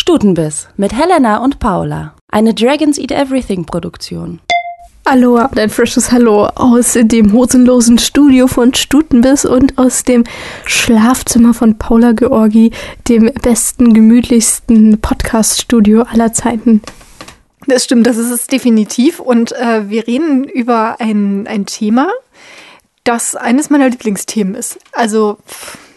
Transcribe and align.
Stutenbiss 0.00 0.66
mit 0.78 0.94
Helena 0.94 1.44
und 1.44 1.58
Paula. 1.58 2.14
Eine 2.28 2.54
Dragons 2.54 2.96
Eat 2.96 3.12
Everything 3.12 3.66
Produktion. 3.66 4.40
Aloha 5.04 5.44
und 5.44 5.58
ein 5.58 5.68
frisches 5.68 6.10
Hallo 6.10 6.46
aus 6.46 6.96
dem 6.98 7.34
hosenlosen 7.34 7.98
Studio 7.98 8.46
von 8.46 8.72
Stutenbiss 8.72 9.44
und 9.44 9.76
aus 9.76 10.04
dem 10.04 10.24
Schlafzimmer 10.64 11.52
von 11.52 11.76
Paula 11.76 12.12
Georgi, 12.12 12.70
dem 13.08 13.30
besten, 13.42 13.92
gemütlichsten 13.92 15.02
Podcast-Studio 15.02 16.04
aller 16.04 16.32
Zeiten. 16.32 16.80
Das 17.66 17.84
stimmt, 17.84 18.06
das 18.06 18.16
ist 18.16 18.30
es 18.30 18.46
definitiv. 18.46 19.20
Und 19.20 19.52
äh, 19.52 19.90
wir 19.90 20.06
reden 20.06 20.44
über 20.44 20.96
ein, 20.98 21.46
ein 21.46 21.66
Thema, 21.66 22.08
das 23.04 23.36
eines 23.36 23.68
meiner 23.68 23.90
Lieblingsthemen 23.90 24.54
ist. 24.54 24.78
Also, 24.92 25.36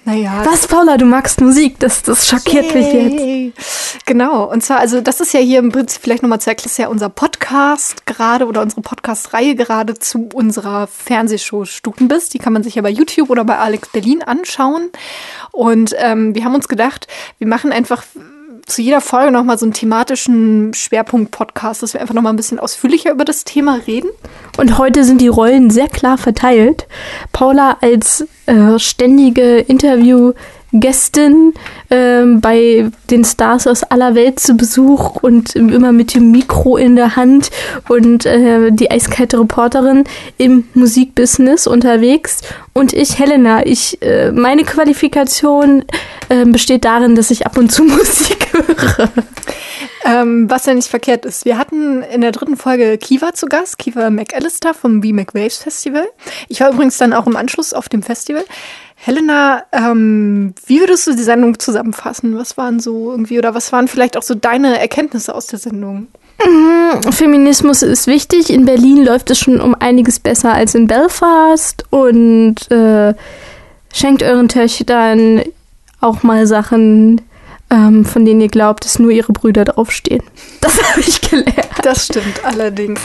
naja. 0.05 0.41
Was, 0.45 0.67
Paula, 0.67 0.97
du 0.97 1.05
magst 1.05 1.39
Musik? 1.39 1.79
Das, 1.79 2.03
das 2.03 2.27
schockiert 2.27 2.73
mich 2.75 2.93
jetzt. 2.93 4.05
Genau. 4.05 4.51
Und 4.51 4.63
zwar, 4.63 4.79
also, 4.79 4.99
das 4.99 5.21
ist 5.21 5.33
ja 5.33 5.39
hier 5.39 5.59
im 5.59 5.71
Prinzip 5.71 6.01
vielleicht 6.01 6.23
nochmal 6.23 6.41
zu 6.41 6.49
erklären, 6.49 6.69
ist 6.69 6.77
ja 6.77 6.87
unser 6.89 7.09
Podcast 7.09 8.05
gerade 8.05 8.45
oder 8.45 8.61
unsere 8.61 8.81
Podcast-Reihe 8.81 9.55
gerade 9.55 9.93
zu 9.93 10.29
unserer 10.33 10.87
Fernsehshow 10.87 11.65
Stutenbiss. 11.65 12.29
Die 12.29 12.39
kann 12.39 12.53
man 12.53 12.63
sich 12.63 12.75
ja 12.75 12.81
bei 12.81 12.89
YouTube 12.89 13.29
oder 13.29 13.45
bei 13.45 13.57
Alex 13.57 13.89
Berlin 13.89 14.23
anschauen. 14.23 14.89
Und 15.51 15.95
ähm, 15.97 16.35
wir 16.35 16.43
haben 16.43 16.55
uns 16.55 16.67
gedacht, 16.67 17.07
wir 17.37 17.47
machen 17.47 17.71
einfach 17.71 18.03
zu 18.65 18.81
jeder 18.81 19.01
Folge 19.01 19.31
nochmal 19.31 19.57
so 19.57 19.65
einen 19.65 19.73
thematischen 19.73 20.73
Schwerpunkt-Podcast, 20.73 21.83
dass 21.83 21.93
wir 21.93 22.01
einfach 22.01 22.13
nochmal 22.13 22.33
ein 22.33 22.37
bisschen 22.37 22.59
ausführlicher 22.59 23.11
über 23.11 23.25
das 23.25 23.43
Thema 23.43 23.79
reden. 23.87 24.09
Und 24.57 24.77
heute 24.77 25.03
sind 25.03 25.21
die 25.21 25.27
Rollen 25.27 25.69
sehr 25.69 25.89
klar 25.89 26.17
verteilt. 26.17 26.87
Paula 27.31 27.77
als 27.81 28.25
äh, 28.45 28.79
ständige 28.79 29.59
Interview- 29.59 30.33
Gästin 30.73 31.53
ähm, 31.91 32.41
bei 32.41 32.89
den 33.11 33.23
Stars 33.23 33.67
aus 33.67 33.83
aller 33.83 34.15
Welt 34.15 34.39
zu 34.39 34.55
Besuch 34.55 35.17
und 35.21 35.55
immer 35.55 35.91
mit 35.91 36.15
dem 36.15 36.31
Mikro 36.31 36.77
in 36.77 36.95
der 36.95 37.15
Hand 37.15 37.51
und 37.89 38.25
äh, 38.25 38.71
die 38.71 38.89
eiskalte 38.89 39.39
Reporterin 39.39 40.03
im 40.37 40.65
Musikbusiness 40.73 41.67
unterwegs. 41.67 42.41
Und 42.73 42.91
ich, 42.91 43.19
Helena, 43.19 43.65
ich, 43.65 44.01
äh, 44.01 44.31
meine 44.31 44.63
Qualifikation 44.63 45.85
äh, 46.29 46.45
besteht 46.45 46.85
darin, 46.85 47.13
dass 47.13 47.29
ich 47.29 47.45
ab 47.45 47.55
und 47.57 47.71
zu 47.71 47.83
Musik 47.83 48.47
höre. 48.51 49.09
Ähm, 50.05 50.49
was 50.49 50.65
ja 50.65 50.73
nicht 50.73 50.89
verkehrt 50.89 51.25
ist. 51.25 51.45
Wir 51.45 51.57
hatten 51.57 52.03
in 52.03 52.21
der 52.21 52.33
dritten 52.33 52.57
Folge 52.57 52.97
Kiva 52.97 53.33
zu 53.33 53.45
Gast, 53.45 53.77
Kiva 53.77 54.09
McAllister 54.09 54.73
vom 54.73 54.99
B 54.99 55.13
McWaves 55.13 55.57
Festival. 55.57 56.05
Ich 56.49 56.59
war 56.59 56.71
übrigens 56.71 56.97
dann 56.97 57.13
auch 57.13 57.25
im 57.25 57.37
Anschluss 57.37 57.73
auf 57.73 57.87
dem 57.87 58.03
Festival. 58.03 58.43
Helena, 58.95 59.63
ähm, 59.71 60.53
wie 60.65 60.79
würdest 60.79 61.07
du 61.07 61.13
die 61.13 61.23
Sendung 61.23 61.59
zusammenfassen? 61.59 62.37
Was 62.37 62.57
waren 62.57 62.79
so 62.79 63.11
irgendwie 63.11 63.37
oder 63.37 63.53
was 63.53 63.71
waren 63.71 63.87
vielleicht 63.87 64.17
auch 64.17 64.23
so 64.23 64.35
deine 64.35 64.79
Erkenntnisse 64.79 65.33
aus 65.35 65.47
der 65.47 65.59
Sendung? 65.59 66.07
Mhm, 66.45 67.11
Feminismus 67.11 67.81
ist 67.81 68.07
wichtig. 68.07 68.49
In 68.49 68.65
Berlin 68.65 69.03
läuft 69.05 69.29
es 69.31 69.39
schon 69.39 69.61
um 69.61 69.75
einiges 69.75 70.19
besser 70.19 70.53
als 70.53 70.75
in 70.75 70.87
Belfast 70.87 71.85
und 71.89 72.55
äh, 72.71 73.13
schenkt 73.93 74.23
euren 74.23 74.49
Töchtern 74.49 75.43
auch 76.01 76.23
mal 76.23 76.47
Sachen, 76.47 77.21
ähm, 77.73 78.05
von 78.05 78.23
denen 78.23 78.39
ihr 78.41 78.47
glaubt, 78.49 78.85
dass 78.85 78.99
nur 78.99 79.11
ihre 79.11 79.33
Brüder 79.33 79.65
draufstehen. 79.65 80.23
Das 80.61 80.81
habe 80.91 81.01
ich 81.01 81.19
gelernt. 81.19 81.67
Das 81.83 82.05
stimmt 82.05 82.45
allerdings. 82.45 83.01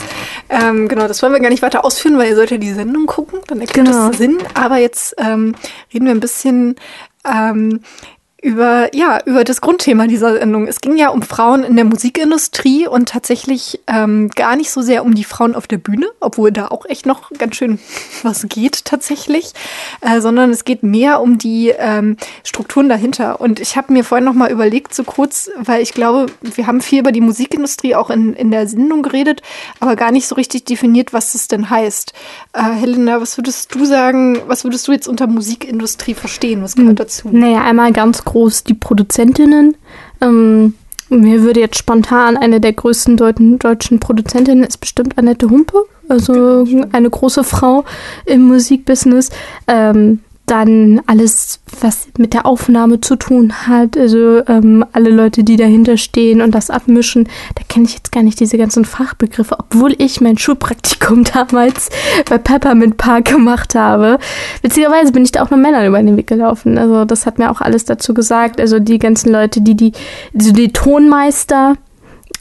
Ähm, 0.49 0.87
genau, 0.87 1.07
das 1.09 1.21
wollen 1.21 1.33
wir 1.33 1.39
gar 1.41 1.49
nicht 1.49 1.61
weiter 1.61 1.83
ausführen, 1.83 2.17
weil 2.17 2.29
ihr 2.29 2.35
sollt 2.35 2.51
ja 2.51 2.57
die 2.57 2.71
Sendung 2.71 3.05
gucken, 3.05 3.39
dann 3.47 3.59
ergibt 3.59 3.73
Genau. 3.75 4.07
das 4.07 4.17
Sinn. 4.17 4.37
Aber 4.53 4.77
jetzt 4.77 5.13
ähm, 5.17 5.55
reden 5.93 6.05
wir 6.05 6.13
ein 6.13 6.21
bisschen 6.21 6.75
ähm, 7.29 7.81
über, 8.41 8.95
ja, 8.95 9.19
über 9.25 9.43
das 9.43 9.59
Grundthema 9.59 10.07
dieser 10.07 10.33
Sendung. 10.33 10.67
Es 10.67 10.79
ging 10.79 10.95
ja 10.97 11.09
um 11.09 11.21
Frauen 11.21 11.63
in 11.63 11.75
der 11.75 11.85
Musikindustrie 11.85 12.87
und 12.87 13.09
tatsächlich 13.09 13.79
ähm, 13.87 14.29
gar 14.29 14.55
nicht 14.55 14.71
so 14.71 14.81
sehr 14.81 15.03
um 15.03 15.13
die 15.13 15.25
Frauen 15.25 15.55
auf 15.55 15.67
der 15.67 15.77
Bühne, 15.77 16.07
obwohl 16.21 16.51
da 16.51 16.67
auch 16.69 16.85
echt 16.85 17.05
noch 17.05 17.31
ganz 17.37 17.57
schön 17.57 17.79
was 18.23 18.47
geht 18.47 18.85
tatsächlich, 18.85 19.51
äh, 20.01 20.21
sondern 20.21 20.51
es 20.51 20.63
geht 20.63 20.83
mehr 20.83 21.21
um 21.21 21.37
die 21.37 21.69
ähm, 21.77 22.15
Strukturen 22.43 22.87
dahinter. 22.87 23.41
Und 23.41 23.59
ich 23.59 23.75
habe 23.75 23.91
mir 23.91 24.05
vorhin 24.05 24.25
noch 24.25 24.33
mal 24.33 24.51
überlegt, 24.51 24.93
so 24.93 25.03
kurz, 25.03 25.49
weil 25.57 25.81
ich 25.81 25.93
glaube, 25.93 26.27
wir 26.41 26.67
haben 26.67 26.81
viel 26.81 26.99
über 26.99 27.11
die 27.11 27.21
Musikindustrie 27.21 27.95
auch 27.95 28.09
in, 28.09 28.33
in 28.33 28.51
der 28.51 28.67
Sendung 28.67 29.03
geredet, 29.03 29.41
aber 29.81 29.97
gar 29.97 30.11
nicht 30.11 30.27
so 30.27 30.35
richtig 30.35 30.63
definiert, 30.63 31.11
was 31.11 31.33
das 31.33 31.49
denn 31.49 31.69
heißt. 31.69 32.13
Äh, 32.53 32.63
Helena, 32.63 33.21
was 33.21 33.37
würdest 33.37 33.73
du 33.75 33.85
sagen, 33.85 34.39
was 34.47 34.63
würdest 34.63 34.87
du 34.87 34.91
jetzt 34.91 35.07
unter 35.07 35.27
Musikindustrie 35.27 36.15
verstehen? 36.15 36.63
Was 36.63 36.75
gehört 36.75 36.99
dazu? 36.99 37.29
Naja, 37.31 37.61
einmal 37.61 37.93
ganz 37.93 38.25
groß 38.25 38.63
die 38.63 38.73
Produzentinnen. 38.73 39.77
Ähm, 40.21 40.73
mir 41.09 41.41
würde 41.41 41.59
jetzt 41.59 41.77
spontan 41.77 42.37
eine 42.37 42.59
der 42.59 42.73
größten 42.73 43.17
deuten, 43.17 43.59
deutschen 43.59 43.99
Produzentinnen 43.99 44.63
ist 44.63 44.77
bestimmt 44.77 45.17
Annette 45.17 45.49
Humpe, 45.49 45.85
also 46.07 46.65
eine 46.91 47.09
große 47.09 47.43
Frau 47.43 47.85
im 48.25 48.43
Musikbusiness. 48.43 49.29
Ähm, 49.67 50.21
dann 50.49 51.01
alles, 51.05 51.59
was 51.81 52.07
mit 52.17 52.33
der 52.33 52.45
Aufnahme 52.45 53.01
zu 53.01 53.15
tun 53.15 53.67
hat, 53.67 53.97
also 53.97 54.45
ähm, 54.47 54.85
alle 54.93 55.09
Leute, 55.09 55.43
die 55.43 55.55
dahinter 55.55 55.97
stehen 55.97 56.41
und 56.41 56.55
das 56.55 56.69
abmischen, 56.69 57.25
da 57.55 57.63
kenne 57.67 57.85
ich 57.85 57.93
jetzt 57.93 58.11
gar 58.11 58.23
nicht 58.23 58.39
diese 58.39 58.57
ganzen 58.57 58.85
Fachbegriffe, 58.85 59.57
obwohl 59.59 59.95
ich 59.97 60.21
mein 60.21 60.37
Schulpraktikum 60.37 61.23
damals 61.33 61.89
bei 62.29 62.37
Peppermint 62.37 62.97
Park 62.97 63.25
gemacht 63.25 63.75
habe. 63.75 64.19
Witzigerweise 64.61 65.11
bin 65.11 65.23
ich 65.23 65.31
da 65.31 65.43
auch 65.43 65.51
mit 65.51 65.59
Männern 65.59 65.85
über 65.85 66.01
den 66.01 66.17
Weg 66.17 66.27
gelaufen. 66.27 66.77
Also 66.77 67.05
das 67.05 67.25
hat 67.25 67.37
mir 67.37 67.51
auch 67.51 67.61
alles 67.61 67.85
dazu 67.85 68.13
gesagt. 68.13 68.59
Also 68.59 68.79
die 68.79 68.99
ganzen 68.99 69.31
Leute, 69.31 69.61
die 69.61 69.75
die, 69.75 69.91
also 70.33 70.51
die 70.51 70.73
Tonmeister 70.73 71.75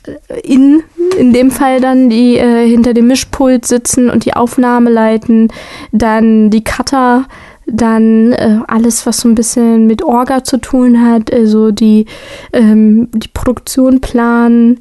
äh, 0.06 0.40
in, 0.40 0.82
in 1.18 1.32
dem 1.32 1.50
Fall 1.50 1.80
dann, 1.80 2.08
die 2.08 2.36
äh, 2.36 2.66
hinter 2.68 2.94
dem 2.94 3.06
Mischpult 3.08 3.66
sitzen 3.66 4.10
und 4.10 4.24
die 4.24 4.34
Aufnahme 4.34 4.90
leiten, 4.90 5.48
dann 5.92 6.50
die 6.50 6.64
Cutter, 6.64 7.26
dann 7.70 8.32
äh, 8.32 8.60
alles, 8.66 9.06
was 9.06 9.18
so 9.18 9.28
ein 9.28 9.34
bisschen 9.34 9.86
mit 9.86 10.02
Orga 10.02 10.42
zu 10.44 10.58
tun 10.58 11.04
hat, 11.04 11.32
also 11.32 11.70
die, 11.70 12.06
ähm, 12.52 13.08
die 13.12 13.28
Produktion 13.28 14.00
planen, 14.00 14.80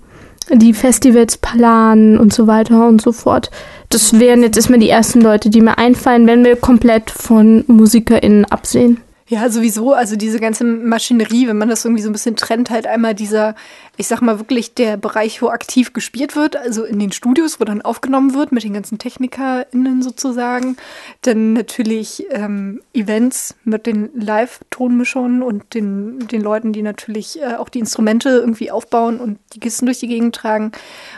die 0.52 0.74
Festivals 0.74 1.38
planen 1.38 2.18
und 2.18 2.34
so 2.34 2.48
weiter 2.48 2.88
und 2.88 3.02
so 3.02 3.12
fort. 3.12 3.52
Das 3.90 4.20
wären 4.20 4.42
jetzt 4.42 4.58
erstmal 4.58 4.80
die 4.80 4.90
ersten 4.90 5.22
Leute, 5.22 5.50
die 5.50 5.62
mir 5.62 5.78
einfallen, 5.78 6.28
wenn 6.28 6.46
wir 6.46 6.56
komplett 6.56 7.10
von 7.10 7.64
MusikerInnen 7.68 8.46
absehen. 8.46 9.02
Ja, 9.30 9.50
sowieso, 9.50 9.92
also 9.92 10.16
diese 10.16 10.40
ganze 10.40 10.64
Maschinerie, 10.64 11.50
wenn 11.50 11.58
man 11.58 11.68
das 11.68 11.84
irgendwie 11.84 12.02
so 12.02 12.10
ein 12.10 12.14
bisschen 12.14 12.38
trennt, 12.38 12.70
halt 12.70 12.88
einmal 12.88 13.14
dieser, 13.14 13.56
ich 13.98 14.08
sag 14.08 14.22
mal 14.22 14.40
wirklich 14.40 14.74
der 14.74 14.96
Bereich, 14.96 15.42
wo 15.42 15.50
aktiv 15.50 15.92
gespielt 15.92 16.38
wird, 16.38 16.56
also 16.56 16.86
in 16.86 16.98
den 16.98 17.12
Studios, 17.12 17.60
wo 17.60 17.66
dann 17.66 17.82
aufgenommen 17.82 18.34
wird 18.34 18.54
mit 18.54 18.64
den 18.64 18.72
ganzen 18.72 19.00
TechnikerInnen 19.00 20.02
sozusagen. 20.02 20.78
Dann 21.24 21.52
natürlich 21.52 22.26
ähm, 22.32 22.80
Events 22.94 23.56
mit 23.66 23.86
den 23.86 24.10
Live-Tonmischern 24.14 25.44
und 25.44 25.74
den, 25.74 26.20
den 26.30 26.42
Leuten, 26.42 26.72
die 26.72 26.82
natürlich 26.82 27.42
äh, 27.42 27.56
auch 27.56 27.68
die 27.68 27.80
Instrumente 27.80 28.30
irgendwie 28.30 28.72
aufbauen 28.72 29.20
und 29.20 29.40
die 29.54 29.60
Kisten 29.60 29.88
durch 29.88 30.00
die 30.00 30.08
Gegend 30.08 30.38
tragen. 30.38 30.72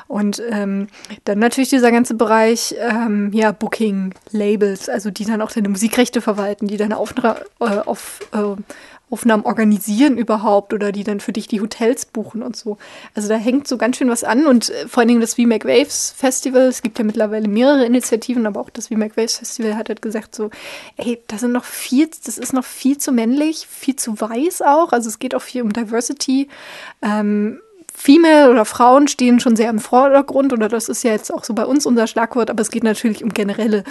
Und 0.08 0.42
ähm, 0.50 0.88
dann 1.26 1.38
natürlich 1.38 1.70
dieser 1.70 1.92
ganze 1.92 2.16
Bereich, 2.16 2.74
ähm, 2.80 3.30
ja, 3.34 3.52
Booking, 3.52 4.16
Labels, 4.32 4.90
also 4.90 5.12
die 5.12 5.26
dann 5.26 5.44
auch 5.44 5.52
deine 5.52 5.70
Musikrechte 5.70 6.22
verwalten, 6.22 6.66
die 6.66 6.78
deine 6.78 6.98
Aufna 6.98 7.36
äh, 7.60 7.82
äh, 8.32 8.56
Aufnahmen 9.12 9.44
organisieren 9.44 10.18
überhaupt 10.18 10.74
oder 10.74 10.92
die 10.92 11.04
dann 11.04 11.20
für 11.20 11.34
dich 11.34 11.48
die 11.48 11.62
Hotels 11.62 12.06
buchen 12.06 12.44
und 12.44 12.56
so. 12.56 12.78
Also 13.16 13.28
da 13.28 13.36
hängt 13.36 13.68
so 13.68 13.78
ganz 13.78 13.98
schön 13.98 14.10
was 14.10 14.24
an 14.24 14.46
und 14.46 14.70
äh, 14.70 14.88
vor 14.88 15.02
allen 15.02 15.08
Dingen 15.08 15.22
das 15.22 15.34
V 15.34 15.44
Make 15.44 15.68
Waves 15.68 16.14
Festival, 16.16 16.68
es 16.68 16.82
gibt 16.82 17.00
ja 17.00 17.04
mittlerweile 17.04 17.48
mehrere 17.48 17.86
Initiativen, 17.86 18.46
aber 18.46 18.62
auch 18.62 18.70
das 18.70 18.88
V 18.88 18.96
Make 18.96 19.18
Waves 19.18 19.38
Festival 19.38 19.76
hat 19.76 19.90
halt 19.90 20.02
gesagt 20.02 20.36
so, 20.36 20.52
ey, 20.98 21.20
da 21.28 21.38
sind 21.38 21.52
noch 21.52 21.66
viel, 21.66 22.10
das 22.24 22.38
ist 22.38 22.54
noch 22.54 22.66
viel 22.66 22.98
zu 22.98 23.12
männlich, 23.12 23.68
viel 23.68 23.96
zu 23.96 24.20
weiß 24.20 24.62
auch, 24.62 24.92
also 24.92 25.10
es 25.10 25.20
geht 25.20 25.34
auch 25.34 25.42
viel 25.42 25.64
um 25.64 25.74
Diversity. 25.74 26.48
Ähm, 27.02 27.60
Female 27.94 28.50
oder 28.50 28.66
Frauen 28.66 29.08
stehen 29.08 29.40
schon 29.40 29.56
sehr 29.56 29.70
im 29.70 29.80
Vordergrund 29.80 30.54
oder 30.54 30.70
das 30.70 30.90
ist 30.90 31.04
ja 31.04 31.12
jetzt 31.12 31.34
auch 31.34 31.44
so 31.44 31.54
bei 31.54 31.66
uns 31.66 31.86
unser 31.86 32.08
Schlagwort, 32.08 32.50
aber 32.50 32.62
es 32.62 32.72
geht 32.72 32.84
natürlich 32.84 33.24
um 33.24 33.34
generelle 33.34 33.84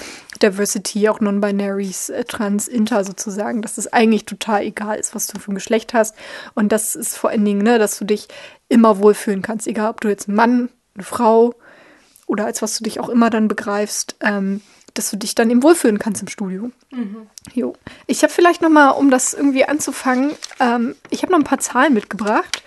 Diversity, 0.43 1.09
auch 1.09 1.21
Non-Binaries, 1.21 2.09
äh, 2.11 2.25
Trans, 2.25 2.69
Inter 2.69 3.05
sozusagen, 3.05 3.63
dass 3.63 3.79
es 3.79 3.93
eigentlich 3.93 4.25
total 4.25 4.63
egal 4.63 4.99
ist, 4.99 5.15
was 5.15 5.27
du 5.27 5.39
für 5.39 5.53
ein 5.53 5.55
Geschlecht 5.57 5.95
hast 5.95 6.15
und 6.55 6.73
das 6.73 6.95
ist 6.95 7.17
vor 7.17 7.31
allen 7.31 7.45
Dingen, 7.45 7.63
ne, 7.63 7.79
dass 7.79 7.99
du 7.99 8.05
dich 8.05 8.29
immer 8.69 8.99
wohlfühlen 8.99 9.43
kannst, 9.43 9.67
egal 9.67 9.91
ob 9.91 10.01
du 10.01 10.09
jetzt 10.09 10.29
ein 10.29 10.35
Mann, 10.35 10.69
eine 10.95 11.05
Frau 11.05 11.55
oder 12.27 12.45
als 12.47 12.63
was 12.63 12.79
du 12.79 12.85
dich 12.85 13.01
auch 13.01 13.09
immer 13.09 13.31
dann 13.31 13.49
begreifst, 13.49 14.17
ähm, 14.21 14.61
dass 14.95 15.11
du 15.11 15.17
dich 15.17 15.35
dann 15.35 15.51
eben 15.51 15.63
wohlfühlen 15.63 15.99
kannst 15.99 16.23
im 16.23 16.29
Studio. 16.29 16.71
Jo. 17.55 17.75
Ich 18.07 18.23
habe 18.23 18.33
vielleicht 18.33 18.63
noch 18.63 18.69
mal, 18.69 18.91
um 18.91 19.11
das 19.11 19.33
irgendwie 19.33 19.65
anzufangen, 19.65 20.33
ähm, 20.61 20.97
ich 21.11 21.23
habe 21.23 21.33
noch 21.33 21.39
ein 21.39 21.45
paar 21.45 21.61
Zahlen 21.61 21.95
mitgebracht. 21.95 22.63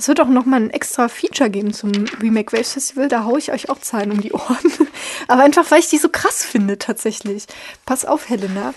Es 0.00 0.08
wird 0.08 0.18
auch 0.22 0.28
noch 0.28 0.46
mal 0.46 0.56
ein 0.56 0.70
extra 0.70 1.08
Feature 1.08 1.50
geben 1.50 1.74
zum 1.74 1.92
Remake 2.22 2.56
Waves 2.56 2.72
Festival. 2.72 3.08
Da 3.08 3.24
haue 3.24 3.38
ich 3.38 3.52
euch 3.52 3.68
auch 3.68 3.78
Zahlen 3.80 4.12
um 4.12 4.22
die 4.22 4.32
Ohren. 4.32 4.56
Aber 5.28 5.42
einfach, 5.42 5.70
weil 5.70 5.80
ich 5.80 5.90
die 5.90 5.98
so 5.98 6.08
krass 6.08 6.42
finde 6.42 6.78
tatsächlich. 6.78 7.44
Pass 7.84 8.06
auf, 8.06 8.30
Helena. 8.30 8.72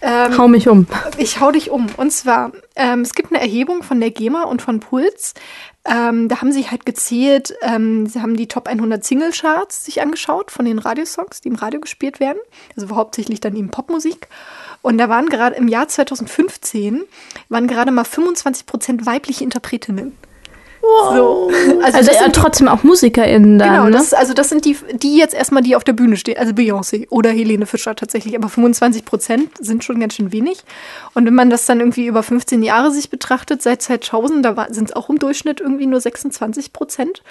Ähm, 0.00 0.38
hau 0.38 0.46
mich 0.46 0.68
um. 0.68 0.86
Ich 1.18 1.40
hau 1.40 1.50
dich 1.50 1.70
um. 1.70 1.88
Und 1.96 2.12
zwar, 2.12 2.52
ähm, 2.76 3.00
es 3.00 3.14
gibt 3.14 3.32
eine 3.32 3.40
Erhebung 3.40 3.82
von 3.82 3.98
der 3.98 4.12
GEMA 4.12 4.44
und 4.44 4.62
von 4.62 4.78
Puls. 4.78 5.34
Ähm, 5.84 6.28
da 6.28 6.40
haben 6.40 6.52
sie 6.52 6.70
halt 6.70 6.86
gezählt, 6.86 7.52
ähm, 7.62 8.06
sie 8.06 8.22
haben 8.22 8.36
die 8.36 8.46
Top 8.46 8.68
100 8.68 9.04
Single 9.04 9.32
Charts 9.32 9.86
sich 9.86 10.00
angeschaut 10.00 10.52
von 10.52 10.66
den 10.66 10.78
Radiosongs, 10.78 11.40
die 11.40 11.48
im 11.48 11.56
Radio 11.56 11.80
gespielt 11.80 12.20
werden. 12.20 12.38
Also 12.76 12.94
hauptsächlich 12.94 13.40
dann 13.40 13.56
eben 13.56 13.72
Popmusik. 13.72 14.28
Und 14.82 14.98
da 14.98 15.08
waren 15.08 15.26
gerade 15.26 15.56
im 15.56 15.66
Jahr 15.66 15.88
2015 15.88 17.02
waren 17.48 17.66
gerade 17.66 17.90
mal 17.90 18.04
25 18.04 18.66
Prozent 18.66 19.04
weibliche 19.04 19.42
Interpretinnen. 19.42 20.16
Wow. 20.82 21.14
So. 21.14 21.50
Also, 21.82 21.98
also 21.98 22.10
ja, 22.12 22.28
trotzdem 22.30 22.68
auch 22.68 22.82
MusikerInnen 22.82 23.58
da. 23.58 23.66
Genau, 23.66 23.84
ne? 23.84 23.90
das, 23.90 24.14
also 24.14 24.32
das 24.32 24.48
sind 24.48 24.64
die, 24.64 24.76
die 24.92 25.18
jetzt 25.18 25.34
erstmal, 25.34 25.62
die 25.62 25.76
auf 25.76 25.84
der 25.84 25.92
Bühne 25.92 26.16
stehen. 26.16 26.38
Also 26.38 26.52
Beyoncé 26.52 27.06
oder 27.10 27.30
Helene 27.30 27.66
Fischer 27.66 27.94
tatsächlich. 27.94 28.34
Aber 28.36 28.48
25 28.48 29.04
Prozent 29.04 29.50
sind 29.58 29.84
schon 29.84 30.00
ganz 30.00 30.14
schön 30.14 30.32
wenig. 30.32 30.64
Und 31.14 31.26
wenn 31.26 31.34
man 31.34 31.50
das 31.50 31.66
dann 31.66 31.80
irgendwie 31.80 32.06
über 32.06 32.22
15 32.22 32.62
Jahre 32.62 32.90
sich 32.90 33.10
betrachtet, 33.10 33.62
seit 33.62 33.82
2000, 33.82 34.44
da 34.44 34.66
sind 34.70 34.90
es 34.90 34.96
auch 34.96 35.10
im 35.10 35.18
Durchschnitt 35.18 35.60
irgendwie 35.60 35.86
nur 35.86 36.00
26 36.00 36.72
Prozent. 36.72 37.22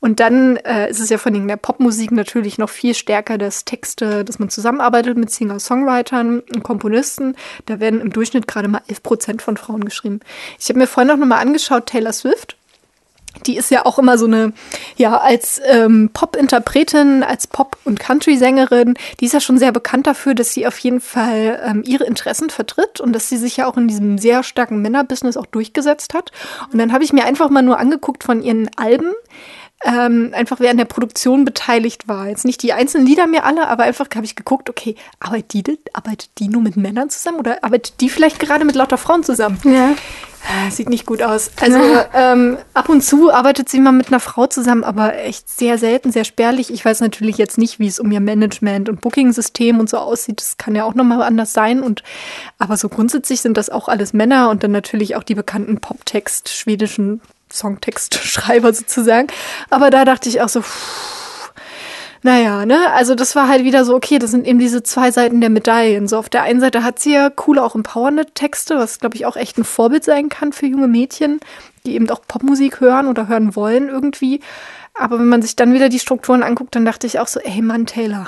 Und 0.00 0.20
dann 0.20 0.56
äh, 0.56 0.90
ist 0.90 1.00
es 1.00 1.10
ja 1.10 1.18
von 1.18 1.46
der 1.46 1.56
Popmusik 1.56 2.10
natürlich 2.10 2.58
noch 2.58 2.70
viel 2.70 2.94
stärker, 2.94 3.36
dass 3.36 3.66
Texte, 3.66 4.24
dass 4.24 4.38
man 4.38 4.48
zusammenarbeitet 4.48 5.16
mit 5.16 5.30
Singer-Songwritern 5.30 6.40
und 6.40 6.62
Komponisten. 6.62 7.36
Da 7.66 7.80
werden 7.80 8.00
im 8.00 8.10
Durchschnitt 8.10 8.46
gerade 8.46 8.68
mal 8.68 8.80
11 8.88 9.02
Prozent 9.02 9.42
von 9.42 9.58
Frauen 9.58 9.84
geschrieben. 9.84 10.20
Ich 10.58 10.68
habe 10.70 10.78
mir 10.78 10.86
vorhin 10.86 11.08
noch 11.08 11.26
mal 11.26 11.38
angeschaut, 11.38 11.86
Taylor 11.86 12.12
Swift 12.12 12.56
die 13.46 13.56
ist 13.56 13.70
ja 13.70 13.86
auch 13.86 13.98
immer 13.98 14.18
so 14.18 14.26
eine, 14.26 14.52
ja, 14.96 15.18
als 15.18 15.60
ähm, 15.64 16.10
Pop-Interpretin, 16.12 17.22
als 17.22 17.46
Pop- 17.46 17.78
und 17.84 18.00
Country-Sängerin, 18.00 18.94
die 19.20 19.26
ist 19.26 19.32
ja 19.32 19.40
schon 19.40 19.58
sehr 19.58 19.72
bekannt 19.72 20.06
dafür, 20.06 20.34
dass 20.34 20.52
sie 20.52 20.66
auf 20.66 20.78
jeden 20.78 21.00
Fall 21.00 21.60
ähm, 21.64 21.82
ihre 21.84 22.04
Interessen 22.04 22.50
vertritt 22.50 23.00
und 23.00 23.12
dass 23.12 23.28
sie 23.28 23.36
sich 23.36 23.56
ja 23.56 23.66
auch 23.66 23.76
in 23.76 23.88
diesem 23.88 24.18
sehr 24.18 24.42
starken 24.42 24.82
Männerbusiness 24.82 25.36
auch 25.36 25.46
durchgesetzt 25.46 26.14
hat. 26.14 26.32
Und 26.72 26.78
dann 26.78 26.92
habe 26.92 27.04
ich 27.04 27.12
mir 27.12 27.24
einfach 27.24 27.50
mal 27.50 27.62
nur 27.62 27.78
angeguckt 27.78 28.24
von 28.24 28.42
ihren 28.42 28.70
Alben, 28.76 29.12
ähm, 29.84 30.32
einfach 30.34 30.60
während 30.60 30.78
der 30.78 30.84
Produktion 30.84 31.44
beteiligt 31.44 32.06
war. 32.06 32.28
Jetzt 32.28 32.44
nicht 32.44 32.62
die 32.62 32.72
einzelnen 32.72 33.06
Lieder 33.06 33.26
mir 33.26 33.44
alle, 33.44 33.68
aber 33.68 33.84
einfach 33.84 34.06
habe 34.14 34.26
ich 34.26 34.36
geguckt, 34.36 34.68
okay, 34.68 34.94
arbeitet 35.20 35.52
die, 35.54 35.78
arbeitet 35.92 36.30
die 36.38 36.48
nur 36.48 36.60
mit 36.60 36.76
Männern 36.76 37.08
zusammen 37.08 37.38
oder 37.38 37.64
arbeitet 37.64 38.00
die 38.00 38.10
vielleicht 38.10 38.38
gerade 38.38 38.64
mit 38.64 38.74
lauter 38.74 38.98
Frauen 38.98 39.24
zusammen? 39.24 39.58
Ja. 39.64 39.94
Ah, 40.48 40.70
sieht 40.70 40.88
nicht 40.88 41.04
gut 41.04 41.22
aus. 41.22 41.50
Also 41.60 41.78
ähm, 42.14 42.56
ab 42.72 42.88
und 42.88 43.02
zu 43.02 43.30
arbeitet 43.30 43.68
sie 43.68 43.78
mal 43.78 43.92
mit 43.92 44.08
einer 44.08 44.20
Frau 44.20 44.46
zusammen, 44.46 44.84
aber 44.84 45.18
echt 45.18 45.50
sehr 45.50 45.76
selten, 45.76 46.12
sehr 46.12 46.24
spärlich. 46.24 46.72
Ich 46.72 46.82
weiß 46.82 47.00
natürlich 47.00 47.36
jetzt 47.36 47.58
nicht, 47.58 47.78
wie 47.78 47.86
es 47.86 48.00
um 48.00 48.10
ihr 48.10 48.20
Management 48.20 48.88
und 48.88 49.02
Booking-System 49.02 49.78
und 49.78 49.90
so 49.90 49.98
aussieht. 49.98 50.40
Das 50.40 50.56
kann 50.56 50.74
ja 50.74 50.84
auch 50.84 50.94
nochmal 50.94 51.22
anders 51.22 51.52
sein. 51.52 51.82
Und 51.82 52.02
aber 52.58 52.78
so 52.78 52.88
grundsätzlich 52.88 53.42
sind 53.42 53.58
das 53.58 53.68
auch 53.68 53.88
alles 53.88 54.14
Männer 54.14 54.48
und 54.48 54.64
dann 54.64 54.72
natürlich 54.72 55.14
auch 55.14 55.24
die 55.24 55.34
bekannten 55.34 55.78
Poptext, 55.78 56.48
schwedischen 56.48 57.20
Songtextschreiber 57.52 58.72
sozusagen. 58.72 59.28
Aber 59.70 59.90
da 59.90 60.04
dachte 60.04 60.28
ich 60.28 60.40
auch 60.40 60.48
so, 60.48 60.62
pff, 60.62 61.29
naja, 62.22 62.66
ne, 62.66 62.92
also 62.92 63.14
das 63.14 63.34
war 63.34 63.48
halt 63.48 63.64
wieder 63.64 63.84
so, 63.84 63.94
okay, 63.94 64.18
das 64.18 64.30
sind 64.30 64.46
eben 64.46 64.58
diese 64.58 64.82
zwei 64.82 65.10
Seiten 65.10 65.40
der 65.40 65.48
Medaillen. 65.48 66.06
So 66.06 66.18
auf 66.18 66.28
der 66.28 66.42
einen 66.42 66.60
Seite 66.60 66.84
hat 66.84 66.98
sie 66.98 67.14
ja 67.14 67.30
coole, 67.30 67.62
auch 67.62 67.74
empowernde 67.74 68.26
Texte, 68.26 68.76
was 68.76 68.98
glaube 68.98 69.16
ich 69.16 69.24
auch 69.24 69.36
echt 69.36 69.56
ein 69.56 69.64
Vorbild 69.64 70.04
sein 70.04 70.28
kann 70.28 70.52
für 70.52 70.66
junge 70.66 70.88
Mädchen, 70.88 71.40
die 71.86 71.94
eben 71.94 72.08
auch 72.10 72.20
Popmusik 72.28 72.80
hören 72.80 73.06
oder 73.06 73.28
hören 73.28 73.56
wollen 73.56 73.88
irgendwie. 73.88 74.40
Aber 74.92 75.18
wenn 75.18 75.28
man 75.28 75.40
sich 75.40 75.56
dann 75.56 75.72
wieder 75.72 75.88
die 75.88 75.98
Strukturen 75.98 76.42
anguckt, 76.42 76.74
dann 76.74 76.84
dachte 76.84 77.06
ich 77.06 77.20
auch 77.20 77.28
so, 77.28 77.40
ey 77.40 77.62
Mann, 77.62 77.86
Taylor, 77.86 78.26